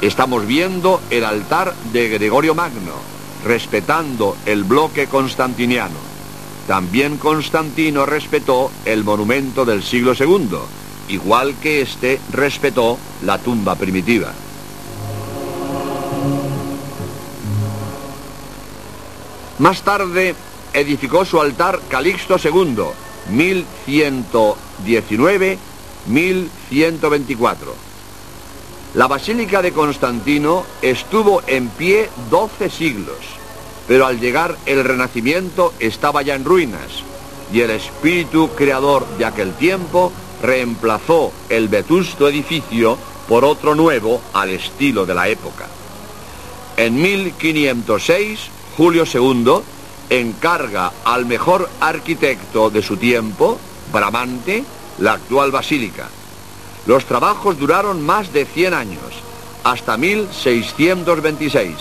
Estamos 0.00 0.46
viendo 0.46 1.02
el 1.10 1.26
altar 1.26 1.74
de 1.92 2.08
Gregorio 2.08 2.54
Magno, 2.54 2.94
respetando 3.44 4.38
el 4.46 4.64
bloque 4.64 5.08
constantiniano. 5.08 6.08
También 6.66 7.18
Constantino 7.18 8.06
respetó 8.06 8.70
el 8.86 9.04
monumento 9.04 9.66
del 9.66 9.82
siglo 9.82 10.14
II, 10.18 10.56
igual 11.10 11.54
que 11.60 11.82
éste 11.82 12.18
respetó 12.32 12.96
la 13.26 13.36
tumba 13.36 13.74
primitiva. 13.74 14.32
Más 19.58 19.82
tarde 19.82 20.34
edificó 20.72 21.24
su 21.24 21.40
altar 21.40 21.80
Calixto 21.88 22.36
II, 22.42 22.76
1119-1124. 26.08 27.56
La 28.94 29.08
Basílica 29.08 29.60
de 29.60 29.72
Constantino 29.72 30.64
estuvo 30.80 31.42
en 31.46 31.68
pie 31.70 32.08
12 32.30 32.70
siglos, 32.70 33.18
pero 33.88 34.06
al 34.06 34.20
llegar 34.20 34.56
el 34.64 34.84
Renacimiento 34.84 35.74
estaba 35.80 36.22
ya 36.22 36.36
en 36.36 36.44
ruinas 36.44 37.02
y 37.52 37.60
el 37.60 37.70
espíritu 37.70 38.50
creador 38.50 39.08
de 39.18 39.24
aquel 39.24 39.54
tiempo 39.54 40.12
reemplazó 40.40 41.32
el 41.48 41.66
vetusto 41.66 42.28
edificio 42.28 42.96
por 43.28 43.44
otro 43.44 43.74
nuevo 43.74 44.20
al 44.32 44.50
estilo 44.50 45.04
de 45.04 45.14
la 45.14 45.28
época. 45.28 45.66
En 46.76 46.94
1506, 47.02 48.50
Julio 48.78 49.02
II 49.12 49.54
encarga 50.08 50.92
al 51.04 51.26
mejor 51.26 51.68
arquitecto 51.80 52.70
de 52.70 52.80
su 52.80 52.96
tiempo, 52.96 53.58
Bramante, 53.92 54.62
la 54.98 55.14
actual 55.14 55.50
basílica. 55.50 56.08
Los 56.86 57.04
trabajos 57.04 57.58
duraron 57.58 58.06
más 58.06 58.32
de 58.32 58.44
100 58.44 58.74
años, 58.74 59.02
hasta 59.64 59.96
1626, 59.96 61.74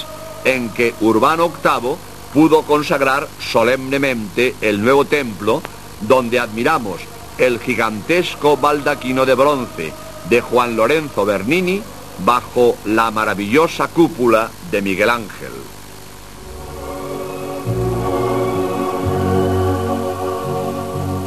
en 0.44 0.70
que 0.72 0.96
Urbano 1.02 1.50
VIII 1.50 1.98
pudo 2.34 2.64
consagrar 2.64 3.28
solemnemente 3.40 4.56
el 4.60 4.82
nuevo 4.82 5.06
templo 5.06 5.62
donde 6.02 6.40
admiramos 6.40 7.02
el 7.38 7.60
gigantesco 7.60 8.58
baldaquino 8.58 9.24
de 9.28 9.36
bronce 9.36 9.94
de 10.28 10.42
Juan 10.42 10.76
Lorenzo 10.76 11.26
Bernini 11.26 11.80
bajo 12.26 12.76
la 12.86 13.12
maravillosa 13.12 13.88
cúpula 13.88 14.50
de 14.72 14.82
Miguel 14.82 15.12
Ángel. 15.12 15.77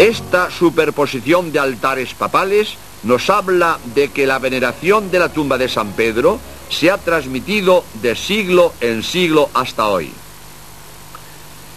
Esta 0.00 0.50
superposición 0.50 1.52
de 1.52 1.58
altares 1.58 2.14
papales 2.14 2.78
nos 3.02 3.28
habla 3.28 3.78
de 3.94 4.08
que 4.08 4.26
la 4.26 4.38
veneración 4.38 5.10
de 5.10 5.18
la 5.18 5.28
tumba 5.28 5.58
de 5.58 5.68
San 5.68 5.92
Pedro 5.92 6.38
se 6.70 6.90
ha 6.90 6.96
transmitido 6.96 7.84
de 8.00 8.16
siglo 8.16 8.72
en 8.80 9.02
siglo 9.02 9.50
hasta 9.52 9.88
hoy. 9.88 10.10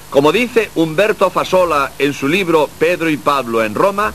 Como 0.10 0.32
dice 0.32 0.72
Humberto 0.76 1.32
Fasola 1.32 1.92
en 2.00 2.14
su 2.14 2.30
libro 2.30 2.70
Pedro 2.80 3.10
y 3.10 3.18
Pablo 3.18 3.62
en 3.62 3.76
Roma, 3.76 4.14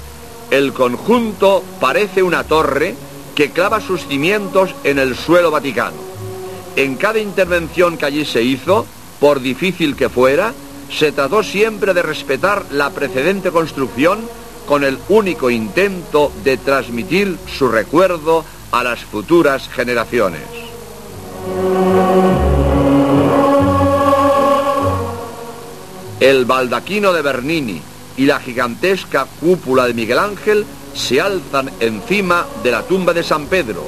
el 0.51 0.73
conjunto 0.73 1.63
parece 1.79 2.23
una 2.23 2.45
torre 2.45 2.95
que 3.35 3.51
clava 3.51 3.79
sus 3.79 4.07
cimientos 4.07 4.75
en 4.85 4.99
el 4.99 5.17
suelo 5.17 5.51
vaticano. 5.51 5.99
En 6.77 6.97
cada 6.97 7.19
intervención 7.19 7.99
que 7.99 8.07
allí 8.07 8.25
se 8.25 8.43
hizo, 8.43 8.87
por 9.21 9.41
difícil 9.41 9.97
que 9.97 10.09
fuera, 10.09 10.55
se 10.91 11.13
trató 11.13 11.43
siempre 11.43 11.95
de 11.95 12.03
respetar 12.03 12.65
la 12.71 12.91
precedente 12.91 13.51
construcción 13.51 14.21
con 14.67 14.85
el 14.85 14.99
único 15.09 15.51
intento 15.51 16.33
de 16.45 16.57
transmitir 16.57 17.39
su 17.57 17.69
recuerdo 17.69 18.45
a 18.71 18.85
las 18.85 19.01
futuras 19.01 19.69
generaciones. 19.69 20.43
El 26.21 26.45
baldaquino 26.45 27.13
de 27.13 27.23
Bernini 27.23 27.81
y 28.17 28.27
la 28.27 28.41
gigantesca 28.41 29.27
cúpula 29.41 29.87
de 29.87 29.95
Miguel 29.95 30.19
Ángel 30.19 30.67
se 30.93 31.21
alzan 31.21 31.71
encima 31.81 32.45
de 32.63 32.73
la 32.73 32.83
tumba 32.83 33.15
de 33.15 33.23
San 33.23 33.47
Pedro, 33.47 33.85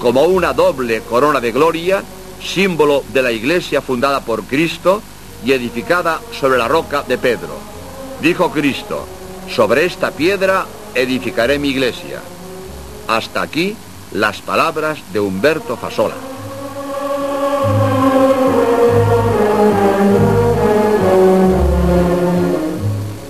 como 0.00 0.24
una 0.24 0.52
doble 0.52 1.00
corona 1.02 1.40
de 1.40 1.52
gloria, 1.52 2.02
símbolo 2.42 3.04
de 3.12 3.22
la 3.22 3.32
iglesia 3.32 3.80
fundada 3.80 4.20
por 4.20 4.42
Cristo 4.44 5.00
y 5.44 5.52
edificada 5.52 6.20
sobre 6.32 6.58
la 6.58 6.68
roca 6.68 7.02
de 7.02 7.18
Pedro. 7.18 7.56
Dijo 8.20 8.50
Cristo, 8.50 9.06
sobre 9.48 9.84
esta 9.84 10.10
piedra 10.10 10.66
edificaré 10.94 11.58
mi 11.58 11.68
iglesia. 11.68 12.20
Hasta 13.06 13.42
aquí 13.42 13.76
las 14.12 14.40
palabras 14.40 14.98
de 15.12 15.20
Humberto 15.20 15.76
Fasola. 15.76 16.16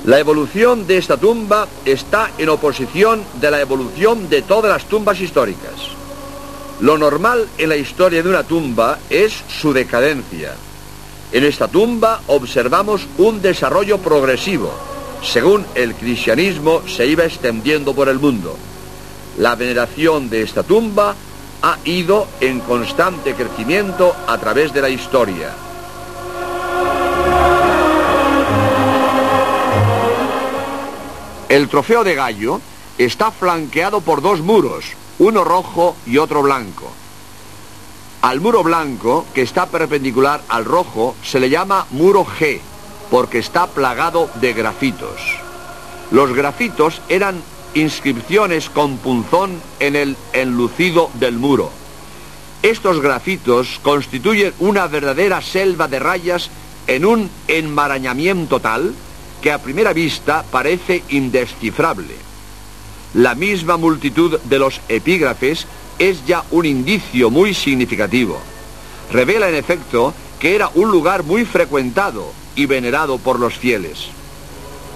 La 0.09 0.19
evolución 0.19 0.87
de 0.87 0.97
esta 0.97 1.19
tumba 1.19 1.69
está 1.85 2.31
en 2.39 2.49
oposición 2.49 3.23
de 3.43 3.51
la 3.51 3.61
evolución 3.61 4.31
de 4.31 4.41
todas 4.41 4.73
las 4.73 4.87
tumbas 4.87 5.21
históricas. 5.21 5.75
Lo 6.81 6.97
normal 6.97 7.47
en 7.59 7.69
la 7.69 7.77
historia 7.77 8.23
de 8.23 8.29
una 8.31 8.43
tumba 8.43 8.99
es 9.11 9.45
su 9.49 9.75
decadencia. 9.75 10.55
En 11.31 11.45
esta 11.45 11.69
tumba 11.69 12.23
observamos 12.27 13.07
un 13.19 13.43
desarrollo 13.43 13.99
progresivo, 13.99 14.73
según 15.23 15.67
el 15.75 15.95
cristianismo 15.95 16.83
se 16.89 17.07
iba 17.07 17.25
extendiendo 17.25 17.95
por 17.95 18.09
el 18.09 18.19
mundo. 18.19 18.57
La 19.37 19.55
veneración 19.55 20.31
de 20.31 20.43
esta 20.43 20.63
tumba 20.63 21.15
ha 21.61 21.79
ido 21.85 22.27
en 22.41 22.61
constante 22.61 23.35
crecimiento 23.35 24.15
a 24.27 24.39
través 24.39 24.73
de 24.73 24.81
la 24.81 24.89
historia. 24.89 25.53
El 31.51 31.69
trofeo 31.69 32.05
de 32.05 32.15
gallo 32.15 32.61
está 32.97 33.31
flanqueado 33.31 34.01
por 34.01 34.23
dos 34.23 34.41
muros, 34.41 34.85
uno 35.19 35.45
rojo 35.45 35.95
y 36.07 36.19
otro 36.19 36.43
blanco. 36.43 36.91
Al 38.21 38.41
muro 38.41 38.65
blanco, 38.65 39.27
que 39.33 39.43
está 39.43 39.67
perpendicular 39.67 40.43
al 40.49 40.65
rojo, 40.65 41.15
se 41.23 41.39
le 41.39 41.51
llama 41.51 41.87
muro 41.91 42.27
G, 42.27 42.61
porque 43.11 43.39
está 43.39 43.69
plagado 43.69 44.29
de 44.41 44.53
grafitos. 44.53 45.21
Los 46.11 46.33
grafitos 46.35 47.01
eran 47.09 47.41
inscripciones 47.75 48.71
con 48.71 48.97
punzón 48.99 49.61
en 49.79 49.95
el 49.95 50.17
enlucido 50.33 51.11
del 51.15 51.39
muro. 51.39 51.71
Estos 52.63 53.01
grafitos 53.01 53.79
constituyen 53.83 54.53
una 54.59 54.89
verdadera 54.89 55.41
selva 55.41 55.87
de 55.87 56.01
rayas 56.01 56.51
en 56.89 57.05
un 57.05 57.31
enmarañamiento 57.47 58.59
tal 58.59 58.95
que 59.41 59.53
a 59.53 59.63
primera 59.63 59.93
vista 59.93 60.45
parece 60.51 61.05
indescifrable. 61.11 62.17
La 63.15 63.37
misma 63.37 63.77
multitud 63.77 64.41
de 64.41 64.59
los 64.59 64.81
epígrafes 64.89 65.69
es 65.99 66.25
ya 66.27 66.45
un 66.51 66.67
indicio 66.67 67.31
muy 67.31 67.55
significativo. 67.55 68.39
Revela 69.13 69.49
en 69.49 69.55
efecto 69.55 70.15
que 70.39 70.55
era 70.55 70.71
un 70.75 70.91
lugar 70.91 71.25
muy 71.25 71.45
frecuentado 71.45 72.33
y 72.55 72.67
venerado 72.67 73.19
por 73.19 73.41
los 73.41 73.55
fieles. 73.55 74.09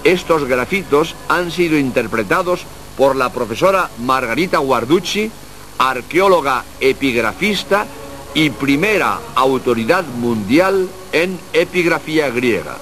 Estos 0.05 0.45
grafitos 0.45 1.15
han 1.29 1.51
sido 1.51 1.79
interpretados 1.79 2.65
por 2.97 3.17
la 3.17 3.33
profesora 3.33 3.89
Margarita 3.99 4.59
Guarducci, 4.59 5.31
arqueóloga 5.79 6.65
epigrafista 6.81 7.87
y 8.35 8.51
primera 8.51 9.19
autoridad 9.35 10.05
mundial 10.05 10.89
en 11.13 11.39
epigrafía 11.53 12.31
griega 12.31 12.77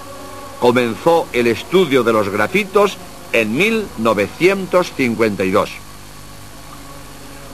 comenzó 0.61 1.27
el 1.33 1.49
estudio 1.49 2.05
de 2.05 2.13
los 2.13 2.29
grafitos 2.29 2.97
en 3.33 3.57
1952. 3.57 5.71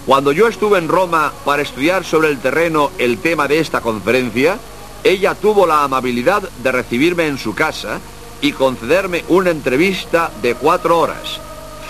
Cuando 0.07 0.31
yo 0.31 0.47
estuve 0.47 0.79
en 0.79 0.89
Roma 0.89 1.33
para 1.45 1.63
estudiar 1.63 2.05
sobre 2.05 2.29
el 2.29 2.39
terreno 2.39 2.93
el 2.99 3.19
tema 3.19 3.49
de 3.49 3.59
esta 3.59 3.81
conferencia, 3.81 4.57
ella 5.03 5.35
tuvo 5.35 5.67
la 5.67 5.83
amabilidad 5.83 6.49
de 6.63 6.73
recibirme 6.73 7.27
en 7.27 7.39
su 7.39 7.55
casa 7.55 8.01
y 8.41 8.53
concederme 8.53 9.25
una 9.29 9.51
entrevista 9.51 10.31
de 10.41 10.55
cuatro 10.55 10.99
horas, 11.01 11.41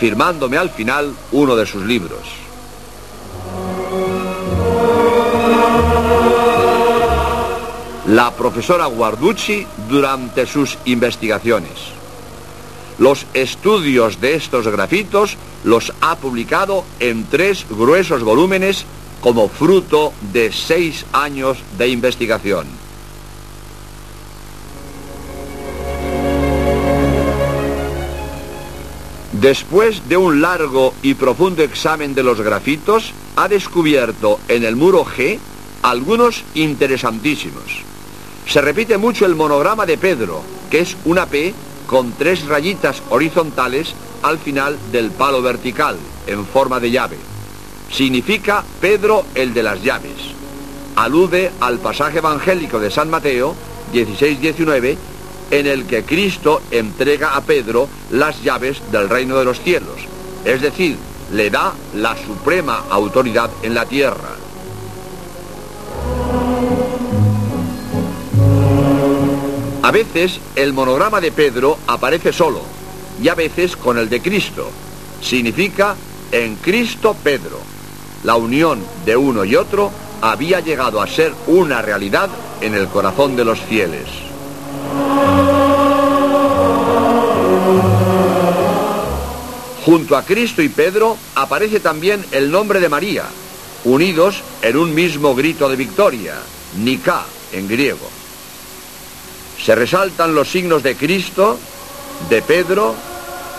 firmándome 0.01 0.57
al 0.57 0.71
final 0.71 1.15
uno 1.33 1.57
de 1.57 1.67
sus 1.67 1.85
libros. 1.85 2.47
la 8.07 8.31
profesora 8.31 8.87
Guarducci 8.87 9.67
durante 9.89 10.47
sus 10.47 10.79
investigaciones. 10.85 11.96
Los 12.99 13.27
estudios 13.35 14.21
de 14.21 14.35
estos 14.35 14.67
grafitos 14.69 15.37
los 15.65 15.93
ha 16.01 16.17
publicado 16.17 16.85
en 16.99 17.25
tres 17.25 17.67
gruesos 17.69 18.23
volúmenes 18.23 18.85
como 19.21 19.49
fruto 19.49 20.13
de 20.33 20.53
seis 20.53 21.05
años 21.13 21.59
de 21.77 21.89
investigación. 21.89 22.67
Después 29.33 30.09
de 30.09 30.17
un 30.17 30.41
largo 30.41 30.95
y 31.03 31.13
profundo 31.15 31.63
examen 31.63 32.15
de 32.15 32.23
los 32.23 32.41
grafitos, 32.41 33.13
ha 33.37 33.49
descubierto 33.49 34.41
en 34.49 34.65
el 34.65 34.77
muro 34.77 35.05
G 35.05 35.39
algunos 35.83 36.43
interesantísimos. 36.55 37.83
Se 38.47 38.63
repite 38.63 38.97
mucho 38.97 39.27
el 39.27 39.35
monograma 39.35 39.85
de 39.85 39.99
Pedro, 39.99 40.43
que 40.71 40.81
es 40.81 40.97
una 41.05 41.27
P 41.27 41.53
con 41.87 42.13
tres 42.13 42.47
rayitas 42.47 43.03
horizontales 43.11 43.95
al 44.23 44.39
final 44.39 44.77
del 44.93 45.11
palo 45.11 45.43
vertical, 45.43 45.97
en 46.27 46.45
forma 46.47 46.81
de 46.81 46.91
llave. 46.91 47.17
Significa 47.91 48.65
Pedro 48.81 49.25
el 49.35 49.55
de 49.55 49.63
las 49.63 49.83
llaves. 49.83 50.35
Alude 50.97 51.53
al 51.61 51.79
pasaje 51.79 52.19
evangélico 52.19 52.81
de 52.81 52.91
San 52.91 53.11
Mateo 53.11 53.55
16-19, 53.93 54.97
en 55.51 55.67
el 55.67 55.87
que 55.87 56.05
Cristo 56.05 56.63
entrega 56.71 57.37
a 57.37 57.43
Pedro 57.43 57.89
las 58.11 58.43
llaves 58.43 58.81
del 58.91 59.09
reino 59.09 59.39
de 59.39 59.45
los 59.45 59.61
cielos, 59.61 60.01
es 60.45 60.61
decir, 60.61 60.97
le 61.33 61.51
da 61.51 61.73
la 61.95 62.17
suprema 62.17 62.85
autoridad 62.91 63.51
en 63.63 63.75
la 63.75 63.87
tierra. 63.87 64.36
A 69.87 69.93
veces 69.93 70.41
el 70.57 70.73
monograma 70.73 71.21
de 71.21 71.31
Pedro 71.31 71.79
aparece 71.87 72.33
solo 72.33 72.61
y 73.23 73.29
a 73.29 73.37
veces 73.37 73.77
con 73.77 73.99
el 73.99 74.09
de 74.09 74.21
Cristo. 74.21 74.69
Significa 75.23 75.95
en 76.33 76.57
Cristo 76.57 77.15
Pedro. 77.23 77.61
La 78.25 78.35
unión 78.35 78.81
de 79.05 79.17
uno 79.17 79.45
y 79.45 79.55
otro 79.55 79.93
había 80.23 80.59
llegado 80.59 81.01
a 81.01 81.07
ser 81.07 81.33
una 81.47 81.83
realidad 81.83 82.29
en 82.61 82.75
el 82.75 82.89
corazón 82.89 83.37
de 83.37 83.45
los 83.45 83.61
fieles. 83.61 84.09
Junto 89.85 90.17
a 90.17 90.25
Cristo 90.25 90.63
y 90.63 90.69
Pedro 90.69 91.17
aparece 91.37 91.79
también 91.79 92.27
el 92.33 92.51
nombre 92.51 92.81
de 92.81 92.89
María, 92.89 93.27
unidos 93.85 94.43
en 94.63 94.79
un 94.79 94.93
mismo 94.93 95.37
grito 95.37 95.69
de 95.69 95.77
victoria, 95.77 96.35
Nika 96.77 97.25
en 97.53 97.69
griego. 97.69 98.16
Se 99.63 99.75
resaltan 99.75 100.35
los 100.35 100.49
signos 100.49 100.83
de 100.83 100.97
Cristo, 100.97 101.59
de 102.29 102.43
Pedro, 102.43 102.95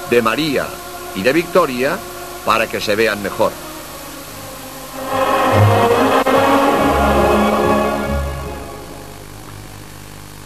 de 0.10 0.21
María 0.21 0.67
y 1.15 1.21
de 1.21 1.33
Victoria 1.33 1.97
para 2.45 2.67
que 2.67 2.79
se 2.79 2.95
vean 2.95 3.21
mejor. 3.21 3.51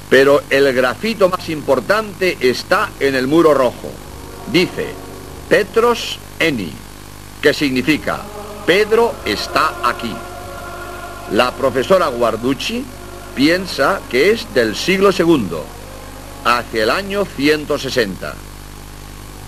Pero 0.09 0.41
el 0.49 0.73
grafito 0.73 1.29
más 1.29 1.47
importante 1.47 2.37
está 2.41 2.89
en 2.99 3.15
el 3.15 3.27
muro 3.27 3.53
rojo. 3.53 3.89
Dice, 4.51 4.93
Petros 5.47 6.19
Eni, 6.37 6.71
que 7.41 7.53
significa 7.53 8.19
Pedro 8.65 9.13
está 9.25 9.75
aquí. 9.83 10.13
La 11.31 11.51
profesora 11.51 12.07
Guarducci 12.07 12.83
piensa 13.35 14.01
que 14.09 14.31
es 14.31 14.53
del 14.53 14.75
siglo 14.75 15.11
II, 15.11 15.57
hacia 16.43 16.83
el 16.83 16.89
año 16.89 17.25
160. 17.25 18.33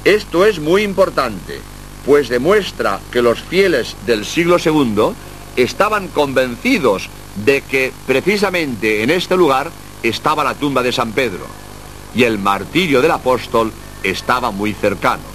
Esto 0.03 0.45
es 0.45 0.59
muy 0.59 0.83
importante, 0.83 1.59
pues 2.05 2.29
demuestra 2.29 2.99
que 3.11 3.21
los 3.21 3.41
fieles 3.41 3.95
del 4.05 4.25
siglo 4.25 4.57
II 4.63 5.13
estaban 5.55 6.07
convencidos 6.07 7.09
de 7.45 7.61
que 7.61 7.91
precisamente 8.05 9.03
en 9.03 9.09
este 9.09 9.35
lugar 9.35 9.71
estaba 10.03 10.43
la 10.43 10.55
tumba 10.55 10.83
de 10.83 10.91
San 10.91 11.13
Pedro 11.13 11.45
y 12.15 12.23
el 12.23 12.37
martirio 12.37 13.01
del 13.01 13.11
apóstol 13.11 13.71
estaba 14.03 14.51
muy 14.51 14.73
cercano. 14.73 15.32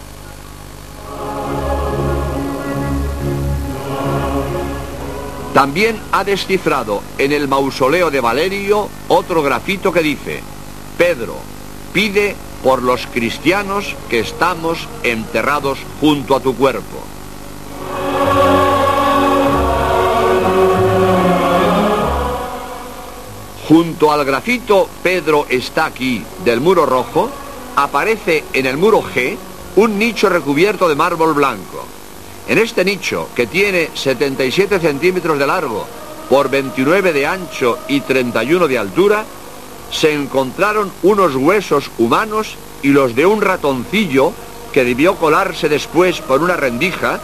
También 5.58 6.00
ha 6.12 6.22
descifrado 6.22 7.02
en 7.18 7.32
el 7.32 7.48
mausoleo 7.48 8.12
de 8.12 8.20
Valerio 8.20 8.88
otro 9.08 9.42
grafito 9.42 9.92
que 9.92 10.02
dice, 10.02 10.40
Pedro, 10.96 11.34
pide 11.92 12.36
por 12.62 12.80
los 12.80 13.08
cristianos 13.08 13.96
que 14.08 14.20
estamos 14.20 14.86
enterrados 15.02 15.80
junto 16.00 16.36
a 16.36 16.40
tu 16.40 16.54
cuerpo. 16.54 17.02
Junto 23.66 24.12
al 24.12 24.24
grafito 24.24 24.88
Pedro 25.02 25.44
está 25.48 25.86
aquí 25.86 26.24
del 26.44 26.60
muro 26.60 26.86
rojo, 26.86 27.30
aparece 27.74 28.44
en 28.52 28.66
el 28.66 28.76
muro 28.76 29.02
G 29.02 29.36
un 29.74 29.98
nicho 29.98 30.28
recubierto 30.28 30.88
de 30.88 30.94
mármol 30.94 31.34
blanco. 31.34 31.87
En 32.48 32.56
este 32.56 32.82
nicho, 32.82 33.28
que 33.34 33.46
tiene 33.46 33.90
77 33.92 34.80
centímetros 34.80 35.38
de 35.38 35.46
largo 35.46 35.86
por 36.30 36.48
29 36.48 37.12
de 37.12 37.26
ancho 37.26 37.78
y 37.88 38.00
31 38.00 38.66
de 38.66 38.78
altura, 38.78 39.24
se 39.90 40.14
encontraron 40.14 40.90
unos 41.02 41.36
huesos 41.36 41.90
humanos 41.98 42.56
y 42.82 42.88
los 42.88 43.14
de 43.14 43.26
un 43.26 43.42
ratoncillo 43.42 44.32
que 44.72 44.84
debió 44.84 45.16
colarse 45.16 45.68
después 45.68 46.22
por 46.22 46.42
una 46.42 46.56
rendija, 46.56 47.20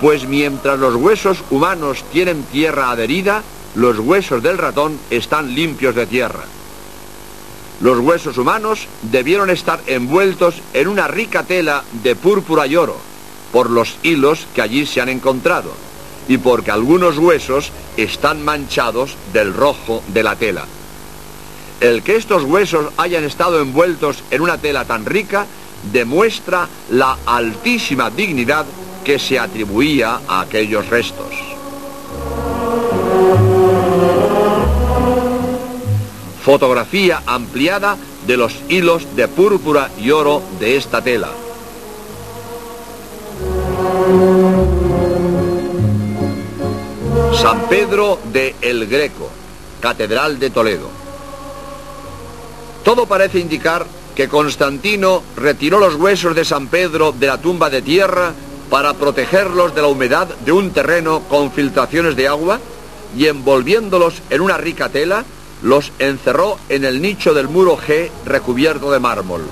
pues 0.00 0.26
mientras 0.26 0.78
los 0.80 0.96
huesos 0.96 1.38
humanos 1.50 2.04
tienen 2.12 2.42
tierra 2.44 2.90
adherida, 2.90 3.44
los 3.76 4.00
huesos 4.00 4.42
del 4.42 4.58
ratón 4.58 4.98
están 5.10 5.54
limpios 5.54 5.94
de 5.94 6.06
tierra. 6.06 6.44
Los 7.80 7.98
huesos 8.00 8.36
humanos 8.36 8.88
debieron 9.02 9.48
estar 9.50 9.80
envueltos 9.86 10.56
en 10.72 10.88
una 10.88 11.06
rica 11.06 11.44
tela 11.44 11.84
de 12.02 12.16
púrpura 12.16 12.66
y 12.66 12.74
oro, 12.74 12.96
por 13.52 13.70
los 13.70 13.96
hilos 14.02 14.46
que 14.54 14.62
allí 14.62 14.86
se 14.86 15.00
han 15.00 15.08
encontrado, 15.08 15.72
y 16.28 16.38
porque 16.38 16.70
algunos 16.70 17.18
huesos 17.18 17.70
están 17.96 18.44
manchados 18.44 19.16
del 19.32 19.54
rojo 19.54 20.02
de 20.08 20.22
la 20.22 20.36
tela. 20.36 20.66
El 21.80 22.02
que 22.02 22.16
estos 22.16 22.44
huesos 22.44 22.86
hayan 22.96 23.24
estado 23.24 23.60
envueltos 23.60 24.22
en 24.30 24.40
una 24.40 24.58
tela 24.58 24.84
tan 24.84 25.04
rica 25.04 25.46
demuestra 25.92 26.68
la 26.90 27.18
altísima 27.26 28.10
dignidad 28.10 28.66
que 29.04 29.18
se 29.18 29.38
atribuía 29.38 30.20
a 30.26 30.40
aquellos 30.40 30.88
restos. 30.88 31.32
Fotografía 36.44 37.22
ampliada 37.26 37.96
de 38.26 38.36
los 38.36 38.54
hilos 38.68 39.16
de 39.16 39.28
púrpura 39.28 39.90
y 39.98 40.10
oro 40.10 40.42
de 40.58 40.76
esta 40.76 41.02
tela. 41.02 41.30
San 47.40 47.68
Pedro 47.68 48.18
de 48.32 48.54
El 48.62 48.86
Greco, 48.86 49.28
Catedral 49.80 50.38
de 50.38 50.48
Toledo. 50.48 50.88
Todo 52.82 53.04
parece 53.04 53.38
indicar 53.38 53.86
que 54.14 54.26
Constantino 54.26 55.22
retiró 55.36 55.78
los 55.78 55.96
huesos 55.96 56.34
de 56.34 56.46
San 56.46 56.68
Pedro 56.68 57.12
de 57.12 57.26
la 57.26 57.38
tumba 57.38 57.68
de 57.68 57.82
tierra 57.82 58.32
para 58.70 58.94
protegerlos 58.94 59.74
de 59.74 59.82
la 59.82 59.88
humedad 59.88 60.26
de 60.26 60.52
un 60.52 60.70
terreno 60.70 61.24
con 61.28 61.52
filtraciones 61.52 62.16
de 62.16 62.26
agua 62.26 62.58
y 63.14 63.26
envolviéndolos 63.26 64.22
en 64.30 64.40
una 64.40 64.56
rica 64.56 64.88
tela, 64.88 65.24
los 65.62 65.92
encerró 65.98 66.58
en 66.70 66.86
el 66.86 67.02
nicho 67.02 67.34
del 67.34 67.48
muro 67.48 67.76
G 67.76 68.10
recubierto 68.24 68.90
de 68.90 68.98
mármol. 68.98 69.42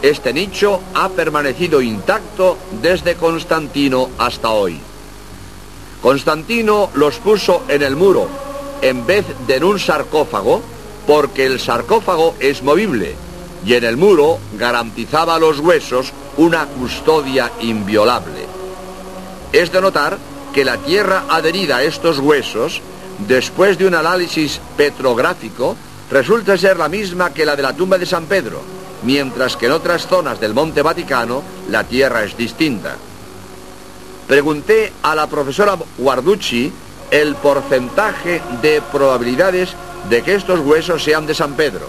Este 0.00 0.32
nicho 0.32 0.80
ha 0.94 1.10
permanecido 1.10 1.82
intacto 1.82 2.56
desde 2.80 3.16
Constantino 3.16 4.08
hasta 4.16 4.48
hoy. 4.48 4.80
Constantino 6.02 6.90
los 6.94 7.16
puso 7.16 7.62
en 7.68 7.82
el 7.82 7.96
muro 7.96 8.28
en 8.82 9.06
vez 9.06 9.26
de 9.46 9.56
en 9.56 9.64
un 9.64 9.78
sarcófago 9.78 10.62
porque 11.06 11.44
el 11.46 11.60
sarcófago 11.60 12.34
es 12.40 12.62
movible 12.62 13.14
y 13.66 13.74
en 13.74 13.84
el 13.84 13.96
muro 13.96 14.38
garantizaba 14.58 15.34
a 15.34 15.38
los 15.38 15.58
huesos 15.60 16.12
una 16.36 16.66
custodia 16.66 17.50
inviolable. 17.60 18.46
Es 19.52 19.70
de 19.72 19.80
notar 19.80 20.16
que 20.54 20.64
la 20.64 20.78
tierra 20.78 21.24
adherida 21.28 21.76
a 21.76 21.82
estos 21.82 22.18
huesos 22.18 22.80
después 23.26 23.78
de 23.78 23.86
un 23.86 23.94
análisis 23.94 24.60
petrográfico, 24.76 25.76
resulta 26.10 26.56
ser 26.56 26.78
la 26.78 26.88
misma 26.88 27.32
que 27.32 27.44
la 27.44 27.56
de 27.56 27.62
la 27.62 27.74
tumba 27.74 27.98
de 27.98 28.06
San 28.06 28.26
Pedro, 28.26 28.62
mientras 29.02 29.56
que 29.56 29.66
en 29.66 29.72
otras 29.72 30.06
zonas 30.06 30.40
del 30.40 30.54
Monte 30.54 30.82
Vaticano 30.82 31.42
la 31.68 31.84
tierra 31.84 32.24
es 32.24 32.36
distinta. 32.36 32.96
Pregunté 34.30 34.92
a 35.02 35.16
la 35.16 35.26
profesora 35.26 35.76
Guarducci 35.98 36.72
el 37.10 37.34
porcentaje 37.34 38.40
de 38.62 38.80
probabilidades 38.80 39.70
de 40.08 40.22
que 40.22 40.36
estos 40.36 40.60
huesos 40.60 41.02
sean 41.02 41.26
de 41.26 41.34
San 41.34 41.54
Pedro. 41.54 41.88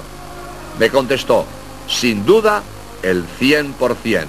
Me 0.79 0.89
contestó, 0.89 1.45
sin 1.87 2.25
duda, 2.25 2.63
el 3.03 3.27
100%. 3.39 4.25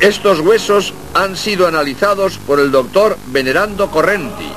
Estos 0.00 0.40
huesos 0.40 0.94
han 1.12 1.36
sido 1.36 1.66
analizados 1.66 2.38
por 2.38 2.58
el 2.58 2.70
doctor 2.70 3.18
Venerando 3.26 3.90
Correnti, 3.90 4.50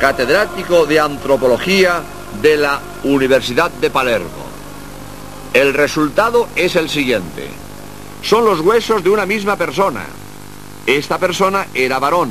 catedrático 0.00 0.86
de 0.86 0.98
antropología 0.98 2.02
de 2.42 2.56
la 2.56 2.80
Universidad 3.04 3.70
de 3.70 3.90
Palermo. 3.90 4.41
El 5.54 5.74
resultado 5.74 6.48
es 6.56 6.76
el 6.76 6.88
siguiente. 6.88 7.46
Son 8.22 8.46
los 8.46 8.60
huesos 8.60 9.04
de 9.04 9.10
una 9.10 9.26
misma 9.26 9.56
persona. 9.56 10.06
Esta 10.86 11.18
persona 11.18 11.66
era 11.74 11.98
varón, 11.98 12.30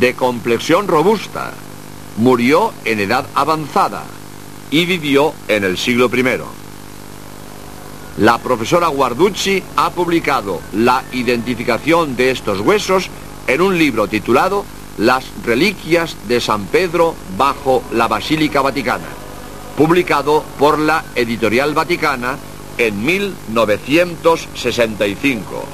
de 0.00 0.14
complexión 0.14 0.88
robusta, 0.88 1.52
murió 2.16 2.72
en 2.84 2.98
edad 2.98 3.24
avanzada 3.36 4.02
y 4.72 4.84
vivió 4.84 5.32
en 5.46 5.62
el 5.62 5.78
siglo 5.78 6.10
I. 6.12 6.24
La 8.18 8.38
profesora 8.38 8.88
Guarducci 8.88 9.62
ha 9.76 9.90
publicado 9.90 10.60
la 10.72 11.04
identificación 11.12 12.16
de 12.16 12.32
estos 12.32 12.58
huesos 12.60 13.10
en 13.46 13.60
un 13.60 13.78
libro 13.78 14.08
titulado 14.08 14.64
Las 14.98 15.24
reliquias 15.44 16.16
de 16.26 16.40
San 16.40 16.66
Pedro 16.66 17.14
bajo 17.38 17.84
la 17.92 18.08
Basílica 18.08 18.60
Vaticana, 18.60 19.06
publicado 19.76 20.42
por 20.58 20.78
la 20.78 21.04
Editorial 21.14 21.74
Vaticana 21.74 22.38
en 22.78 23.04
1965. 23.04 25.64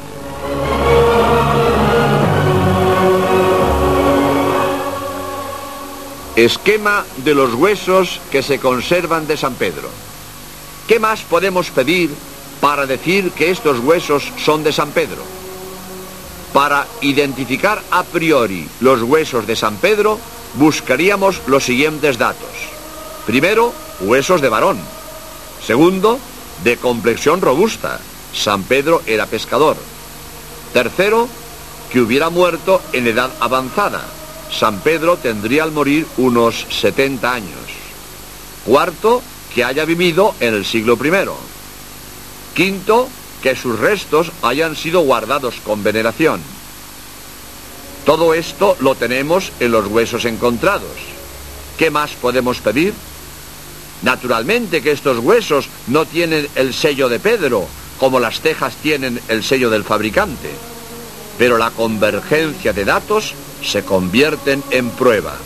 Esquema 6.36 7.04
de 7.18 7.34
los 7.34 7.54
huesos 7.54 8.20
que 8.30 8.42
se 8.42 8.58
conservan 8.58 9.26
de 9.26 9.36
San 9.36 9.54
Pedro. 9.54 9.90
¿Qué 10.88 10.98
más 10.98 11.20
podemos 11.20 11.70
pedir 11.70 12.10
para 12.60 12.86
decir 12.86 13.32
que 13.32 13.50
estos 13.50 13.80
huesos 13.80 14.30
son 14.38 14.62
de 14.62 14.72
San 14.72 14.90
Pedro. 14.90 15.22
Para 16.52 16.86
identificar 17.00 17.82
a 17.90 18.02
priori 18.02 18.68
los 18.80 19.02
huesos 19.02 19.46
de 19.46 19.56
San 19.56 19.76
Pedro, 19.76 20.18
buscaríamos 20.54 21.40
los 21.46 21.64
siguientes 21.64 22.18
datos. 22.18 22.50
Primero, 23.26 23.72
huesos 24.00 24.40
de 24.40 24.48
varón. 24.48 24.78
Segundo, 25.64 26.18
de 26.64 26.76
complexión 26.76 27.40
robusta. 27.40 28.00
San 28.32 28.62
Pedro 28.62 29.02
era 29.06 29.26
pescador. 29.26 29.76
Tercero, 30.72 31.28
que 31.90 32.00
hubiera 32.00 32.30
muerto 32.30 32.80
en 32.92 33.06
edad 33.06 33.30
avanzada. 33.40 34.02
San 34.50 34.80
Pedro 34.80 35.16
tendría 35.16 35.64
al 35.64 35.72
morir 35.72 36.06
unos 36.16 36.66
70 36.70 37.32
años. 37.32 37.60
Cuarto, 38.64 39.22
que 39.54 39.64
haya 39.64 39.84
vivido 39.84 40.34
en 40.40 40.54
el 40.54 40.64
siglo 40.64 40.94
I. 41.02 42.54
Quinto, 42.54 43.08
que 43.42 43.56
sus 43.56 43.78
restos 43.78 44.30
hayan 44.42 44.76
sido 44.76 45.00
guardados 45.00 45.56
con 45.64 45.82
veneración. 45.82 46.40
Todo 48.04 48.34
esto 48.34 48.76
lo 48.80 48.94
tenemos 48.94 49.52
en 49.60 49.72
los 49.72 49.86
huesos 49.86 50.24
encontrados. 50.24 50.90
¿Qué 51.78 51.90
más 51.90 52.10
podemos 52.12 52.58
pedir? 52.58 52.92
Naturalmente 54.02 54.82
que 54.82 54.92
estos 54.92 55.18
huesos 55.18 55.68
no 55.86 56.06
tienen 56.06 56.48
el 56.54 56.72
sello 56.72 57.08
de 57.08 57.18
Pedro, 57.18 57.66
como 57.98 58.18
las 58.18 58.40
tejas 58.40 58.74
tienen 58.76 59.20
el 59.28 59.44
sello 59.44 59.68
del 59.68 59.84
fabricante, 59.84 60.48
pero 61.38 61.58
la 61.58 61.70
convergencia 61.70 62.72
de 62.72 62.86
datos 62.86 63.34
se 63.62 63.84
convierten 63.84 64.62
en 64.70 64.88
prueba. 64.90 65.36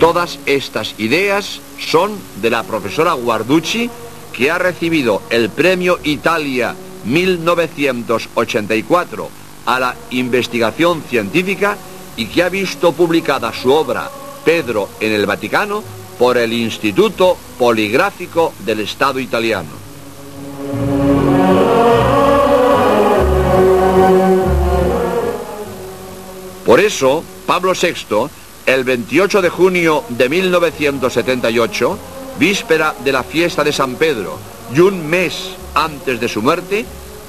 Todas 0.00 0.40
estas 0.46 0.96
ideas 0.98 1.60
son 1.78 2.18
de 2.42 2.50
la 2.50 2.64
profesora 2.64 3.12
Guarducci, 3.12 3.88
que 4.32 4.50
ha 4.50 4.58
recibido 4.58 5.22
el 5.30 5.48
Premio 5.48 6.00
Italia 6.02 6.74
1984 7.04 9.30
a 9.66 9.80
la 9.80 9.94
investigación 10.10 11.02
científica 11.08 11.78
y 12.16 12.26
que 12.26 12.42
ha 12.42 12.48
visto 12.48 12.92
publicada 12.92 13.52
su 13.52 13.72
obra 13.72 14.10
Pedro 14.44 14.88
en 15.00 15.12
el 15.12 15.26
Vaticano 15.26 15.82
por 16.18 16.36
el 16.36 16.52
Instituto 16.52 17.36
Poligráfico 17.58 18.52
del 18.60 18.80
Estado 18.80 19.18
italiano. 19.18 19.70
Por 26.64 26.80
eso, 26.80 27.22
Pablo 27.46 27.72
VI, 27.72 28.28
el 28.66 28.84
28 28.84 29.42
de 29.42 29.50
junio 29.50 30.04
de 30.08 30.28
1978, 30.28 31.98
víspera 32.38 32.94
de 33.04 33.12
la 33.12 33.22
fiesta 33.22 33.62
de 33.62 33.72
San 33.72 33.96
Pedro 33.96 34.38
y 34.74 34.80
un 34.80 35.06
mes 35.06 35.50
antes 35.74 36.20
de 36.20 36.28
su 36.28 36.40
muerte, 36.40 36.86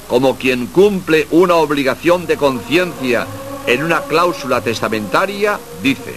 como 0.07 0.37
quien 0.37 0.67
cumple 0.67 1.27
una 1.31 1.55
obligación 1.55 2.25
de 2.25 2.37
conciencia 2.37 3.27
en 3.67 3.83
una 3.83 4.01
cláusula 4.01 4.61
testamentaria, 4.61 5.59
dice, 5.81 6.15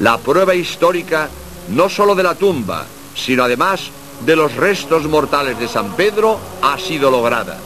la 0.00 0.18
prueba 0.18 0.54
histórica 0.54 1.28
no 1.70 1.88
sólo 1.88 2.14
de 2.14 2.22
la 2.22 2.34
tumba, 2.34 2.84
sino 3.14 3.44
además 3.44 3.90
de 4.24 4.36
los 4.36 4.54
restos 4.54 5.04
mortales 5.04 5.58
de 5.58 5.68
San 5.68 5.94
Pedro 5.94 6.38
ha 6.62 6.78
sido 6.78 7.10
lograda. 7.10 7.58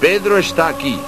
Pedro 0.00 0.38
está 0.38 0.68
aquí, 0.68 0.98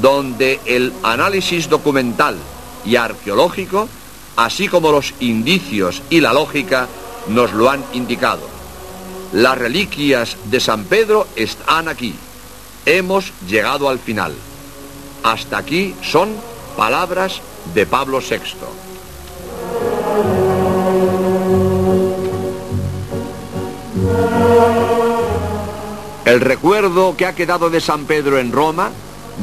donde 0.00 0.60
el 0.66 0.92
análisis 1.02 1.68
documental 1.68 2.36
y 2.84 2.96
arqueológico, 2.96 3.88
así 4.36 4.68
como 4.68 4.92
los 4.92 5.14
indicios 5.20 6.02
y 6.10 6.20
la 6.20 6.32
lógica, 6.32 6.88
nos 7.28 7.52
lo 7.52 7.70
han 7.70 7.82
indicado. 7.92 8.48
Las 9.32 9.56
reliquias 9.56 10.36
de 10.44 10.60
San 10.60 10.84
Pedro 10.84 11.26
están 11.36 11.88
aquí. 11.88 12.14
Hemos 12.84 13.32
llegado 13.48 13.88
al 13.88 13.98
final. 13.98 14.34
Hasta 15.22 15.58
aquí 15.58 15.94
son 16.02 16.30
palabras 16.76 17.40
de 17.74 17.86
Pablo 17.86 18.20
VI. 18.20 18.40
El 26.24 26.40
recuerdo 26.40 27.16
que 27.16 27.26
ha 27.26 27.34
quedado 27.34 27.68
de 27.68 27.80
San 27.80 28.04
Pedro 28.04 28.38
en 28.38 28.52
Roma, 28.52 28.90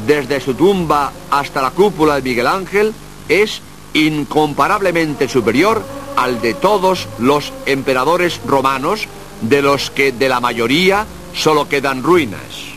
desde 0.07 0.39
su 0.39 0.53
tumba 0.53 1.11
hasta 1.29 1.61
la 1.61 1.71
cúpula 1.71 2.15
de 2.15 2.21
Miguel 2.21 2.47
Ángel, 2.47 2.93
es 3.27 3.61
incomparablemente 3.93 5.27
superior 5.27 5.83
al 6.15 6.41
de 6.41 6.53
todos 6.53 7.07
los 7.19 7.53
emperadores 7.65 8.39
romanos, 8.45 9.07
de 9.41 9.61
los 9.61 9.91
que 9.91 10.11
de 10.11 10.29
la 10.29 10.39
mayoría 10.39 11.05
solo 11.33 11.69
quedan 11.69 12.03
ruinas. 12.03 12.68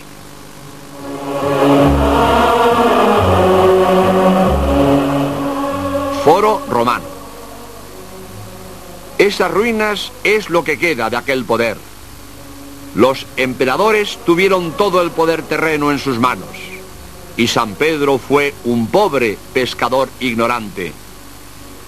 Esas 9.23 9.51
ruinas 9.53 10.11
es 10.25 10.51
lo 10.51 10.65
que 10.65 10.79
queda 10.79 11.09
de 11.09 11.17
aquel 11.17 11.45
poder. 11.45 11.77
Los 12.97 13.25
emperadores 13.37 14.19
tuvieron 14.27 14.73
todo 14.73 15.01
el 15.01 15.13
poder 15.13 15.43
terreno 15.43 15.93
en 15.93 16.01
sus 16.01 16.19
manos 16.19 16.49
y 17.37 17.47
San 17.47 17.75
Pedro 17.77 18.19
fue 18.19 18.53
un 18.65 18.89
pobre 18.89 19.39
pescador 19.55 20.09
ignorante 20.19 20.93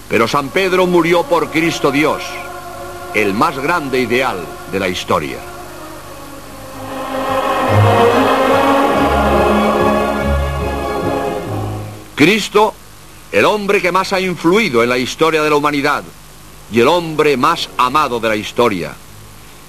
pero 0.07 0.27
San 0.27 0.49
Pedro 0.49 0.85
murió 0.87 1.23
por 1.23 1.51
Cristo 1.51 1.91
Dios, 1.91 2.23
el 3.13 3.33
más 3.33 3.57
grande 3.57 3.99
ideal 3.99 4.37
de 4.71 4.79
la 4.79 4.87
historia. 4.87 5.39
Cristo, 12.15 12.73
el 13.31 13.43
hombre 13.43 13.81
que 13.81 13.91
más 13.91 14.13
ha 14.13 14.21
influido 14.21 14.83
en 14.83 14.89
la 14.89 14.97
historia 14.97 15.43
de 15.43 15.49
la 15.49 15.55
humanidad 15.57 16.03
y 16.71 16.79
el 16.79 16.87
hombre 16.87 17.37
más 17.37 17.69
amado 17.77 18.19
de 18.19 18.29
la 18.29 18.35
historia. 18.35 18.93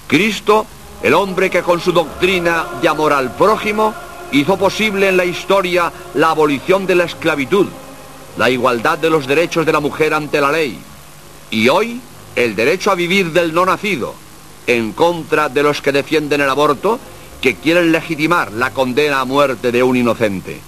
Cristo, 0.07 0.67
el 1.03 1.15
hombre 1.15 1.51
que 1.51 1.63
con 1.63 1.81
su 1.81 1.93
doctrina 1.93 2.67
de 2.81 2.89
amor 2.89 3.13
al 3.13 3.35
prójimo 3.35 3.95
hizo 4.33 4.57
posible 4.57 5.09
en 5.09 5.17
la 5.17 5.25
historia 5.25 5.93
la 6.15 6.31
abolición 6.31 6.87
de 6.87 6.95
la 6.95 7.05
esclavitud 7.05 7.67
la 8.37 8.51
igualdad 8.51 8.99
de 8.99 9.11
los 9.11 9.27
derechos 9.27 9.65
de 9.65 9.73
la 9.73 9.81
mujer 9.81 10.15
ante 10.15 10.41
la 10.41 10.53
ley 10.53 10.79
y 11.51 11.69
hoy 11.69 12.01
el 12.35 12.55
derecho 12.55 12.91
a 12.91 12.95
vivir 12.95 13.33
del 13.33 13.55
no 13.55 13.65
nacido, 13.65 14.15
en 14.67 14.93
contra 14.93 15.49
de 15.49 15.63
los 15.63 15.81
que 15.81 15.93
defienden 15.93 16.43
el 16.43 16.51
aborto, 16.51 16.99
que 17.41 17.55
quieren 17.55 17.93
legitimar 17.93 18.53
la 18.53 18.73
condena 18.73 19.21
a 19.21 19.25
muerte 19.25 19.73
de 19.73 19.83
un 19.83 19.97
inocente. 19.97 20.61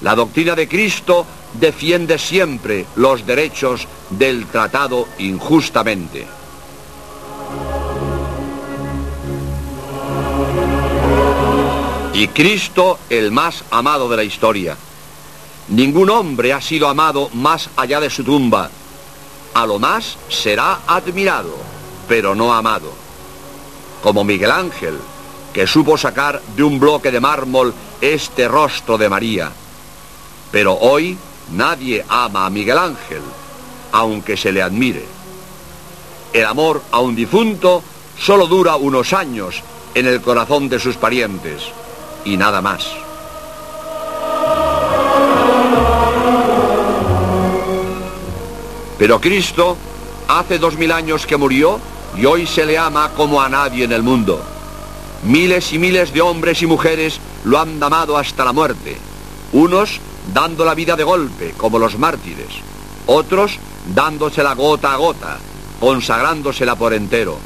La 0.00 0.14
doctrina 0.14 0.54
de 0.54 0.66
Cristo 0.66 1.26
defiende 1.60 2.18
siempre 2.18 2.86
los 2.96 3.26
derechos 3.26 3.86
del 4.10 4.46
tratado 4.46 5.08
injustamente. 5.18 6.26
Y 12.12 12.28
Cristo, 12.28 12.98
el 13.10 13.32
más 13.32 13.64
amado 13.70 14.08
de 14.08 14.16
la 14.16 14.24
historia, 14.24 14.76
Ningún 15.68 16.10
hombre 16.10 16.52
ha 16.52 16.60
sido 16.60 16.88
amado 16.88 17.30
más 17.32 17.70
allá 17.76 17.98
de 17.98 18.10
su 18.10 18.22
tumba. 18.22 18.68
A 19.54 19.66
lo 19.66 19.78
más 19.78 20.18
será 20.28 20.80
admirado, 20.86 21.56
pero 22.06 22.34
no 22.34 22.52
amado. 22.52 22.92
Como 24.02 24.24
Miguel 24.24 24.50
Ángel, 24.50 24.98
que 25.54 25.66
supo 25.66 25.96
sacar 25.96 26.42
de 26.54 26.62
un 26.62 26.78
bloque 26.78 27.10
de 27.10 27.20
mármol 27.20 27.72
este 28.00 28.46
rostro 28.46 28.98
de 28.98 29.08
María. 29.08 29.52
Pero 30.50 30.74
hoy 30.74 31.16
nadie 31.52 32.04
ama 32.08 32.46
a 32.46 32.50
Miguel 32.50 32.78
Ángel, 32.78 33.22
aunque 33.92 34.36
se 34.36 34.52
le 34.52 34.62
admire. 34.62 35.04
El 36.32 36.44
amor 36.46 36.82
a 36.90 37.00
un 37.00 37.14
difunto 37.14 37.82
solo 38.18 38.46
dura 38.46 38.76
unos 38.76 39.12
años 39.12 39.62
en 39.94 40.06
el 40.06 40.20
corazón 40.20 40.68
de 40.68 40.80
sus 40.80 40.96
parientes, 40.96 41.62
y 42.24 42.36
nada 42.36 42.60
más. 42.60 42.86
Pero 48.98 49.20
Cristo 49.20 49.76
hace 50.28 50.58
dos 50.58 50.76
mil 50.76 50.92
años 50.92 51.26
que 51.26 51.36
murió 51.36 51.78
y 52.16 52.24
hoy 52.24 52.46
se 52.46 52.64
le 52.64 52.78
ama 52.78 53.10
como 53.16 53.40
a 53.40 53.48
nadie 53.48 53.84
en 53.84 53.92
el 53.92 54.02
mundo. 54.02 54.40
Miles 55.24 55.72
y 55.72 55.78
miles 55.78 56.12
de 56.12 56.20
hombres 56.20 56.62
y 56.62 56.66
mujeres 56.66 57.18
lo 57.44 57.58
han 57.58 57.82
amado 57.82 58.16
hasta 58.16 58.44
la 58.44 58.52
muerte. 58.52 58.96
Unos 59.52 60.00
dando 60.32 60.64
la 60.64 60.74
vida 60.74 60.96
de 60.96 61.04
golpe, 61.04 61.54
como 61.56 61.78
los 61.78 61.98
mártires. 61.98 62.48
Otros 63.06 63.58
dándosela 63.94 64.54
gota 64.54 64.92
a 64.92 64.96
gota, 64.96 65.38
consagrándosela 65.80 66.76
por 66.76 66.94
entero. 66.94 67.38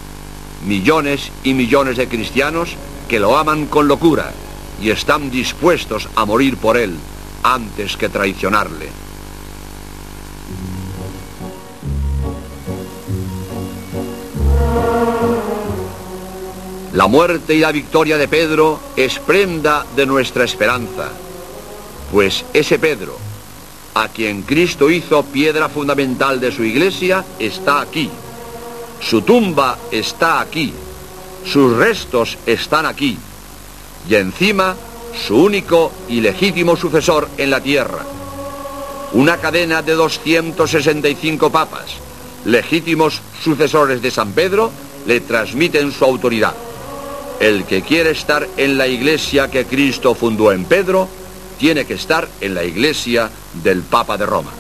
Millones 0.65 1.31
y 1.45 1.55
millones 1.55 1.97
de 1.97 2.09
cristianos 2.09 2.71
que 3.09 3.19
lo 3.19 3.37
aman 3.37 3.67
con 3.67 3.89
locura 3.89 4.33
y 4.81 4.91
están 4.91 5.31
dispuestos 5.31 6.09
a 6.15 6.25
morir 6.25 6.57
por 6.57 6.77
él 6.77 6.97
antes 7.43 7.97
que 7.97 8.09
traicionarle. 8.09 8.89
La 16.93 17.07
muerte 17.07 17.55
y 17.55 17.61
la 17.61 17.71
victoria 17.71 18.19
de 18.19 18.27
Pedro 18.27 18.81
es 18.97 19.19
prenda 19.21 19.87
de 19.95 20.05
nuestra 20.05 20.45
esperanza, 20.45 21.11
pues 22.13 22.45
ese 22.53 22.79
Pedro, 22.79 23.17
a 23.95 24.09
quien 24.09 24.43
Cristo 24.43 24.91
hizo 24.91 25.23
piedra 25.25 25.69
fundamental 25.69 26.41
de 26.41 26.53
su 26.53 26.65
iglesia, 26.65 27.25
está 27.39 27.81
aquí. 27.81 28.11
Su 29.01 29.23
tumba 29.23 29.79
está 29.91 30.41
aquí. 30.41 30.73
Sus 31.45 31.77
restos 31.77 32.39
están 32.47 32.87
aquí. 32.87 33.19
Y 34.09 34.15
encima, 34.15 34.75
su 35.27 35.37
único 35.37 35.93
y 36.09 36.21
legítimo 36.21 36.77
sucesor 36.77 37.29
en 37.37 37.51
la 37.51 37.61
tierra. 37.61 38.05
Una 39.13 39.39
cadena 39.39 39.83
de 39.83 39.95
265 39.95 41.51
papas, 41.51 41.95
legítimos 42.45 43.21
sucesores 43.43 44.03
de 44.03 44.11
San 44.11 44.33
Pedro, 44.33 44.71
le 45.07 45.21
transmiten 45.21 45.93
su 45.93 46.05
autoridad. 46.05 46.55
El 47.41 47.65
que 47.65 47.83
quiere 47.83 48.11
estar 48.11 48.47
en 48.57 48.77
la 48.77 48.87
iglesia 48.87 49.51
que 49.51 49.65
Cristo 49.65 50.15
fundó 50.15 50.53
en 50.53 50.65
Pedro, 50.65 51.09
tiene 51.59 51.85
que 51.85 51.95
estar 51.95 52.29
en 52.41 52.55
la 52.55 52.65
iglesia 52.65 53.31
del 53.63 53.83
Papa 53.83 54.17
de 54.17 54.27
Roma. 54.27 54.53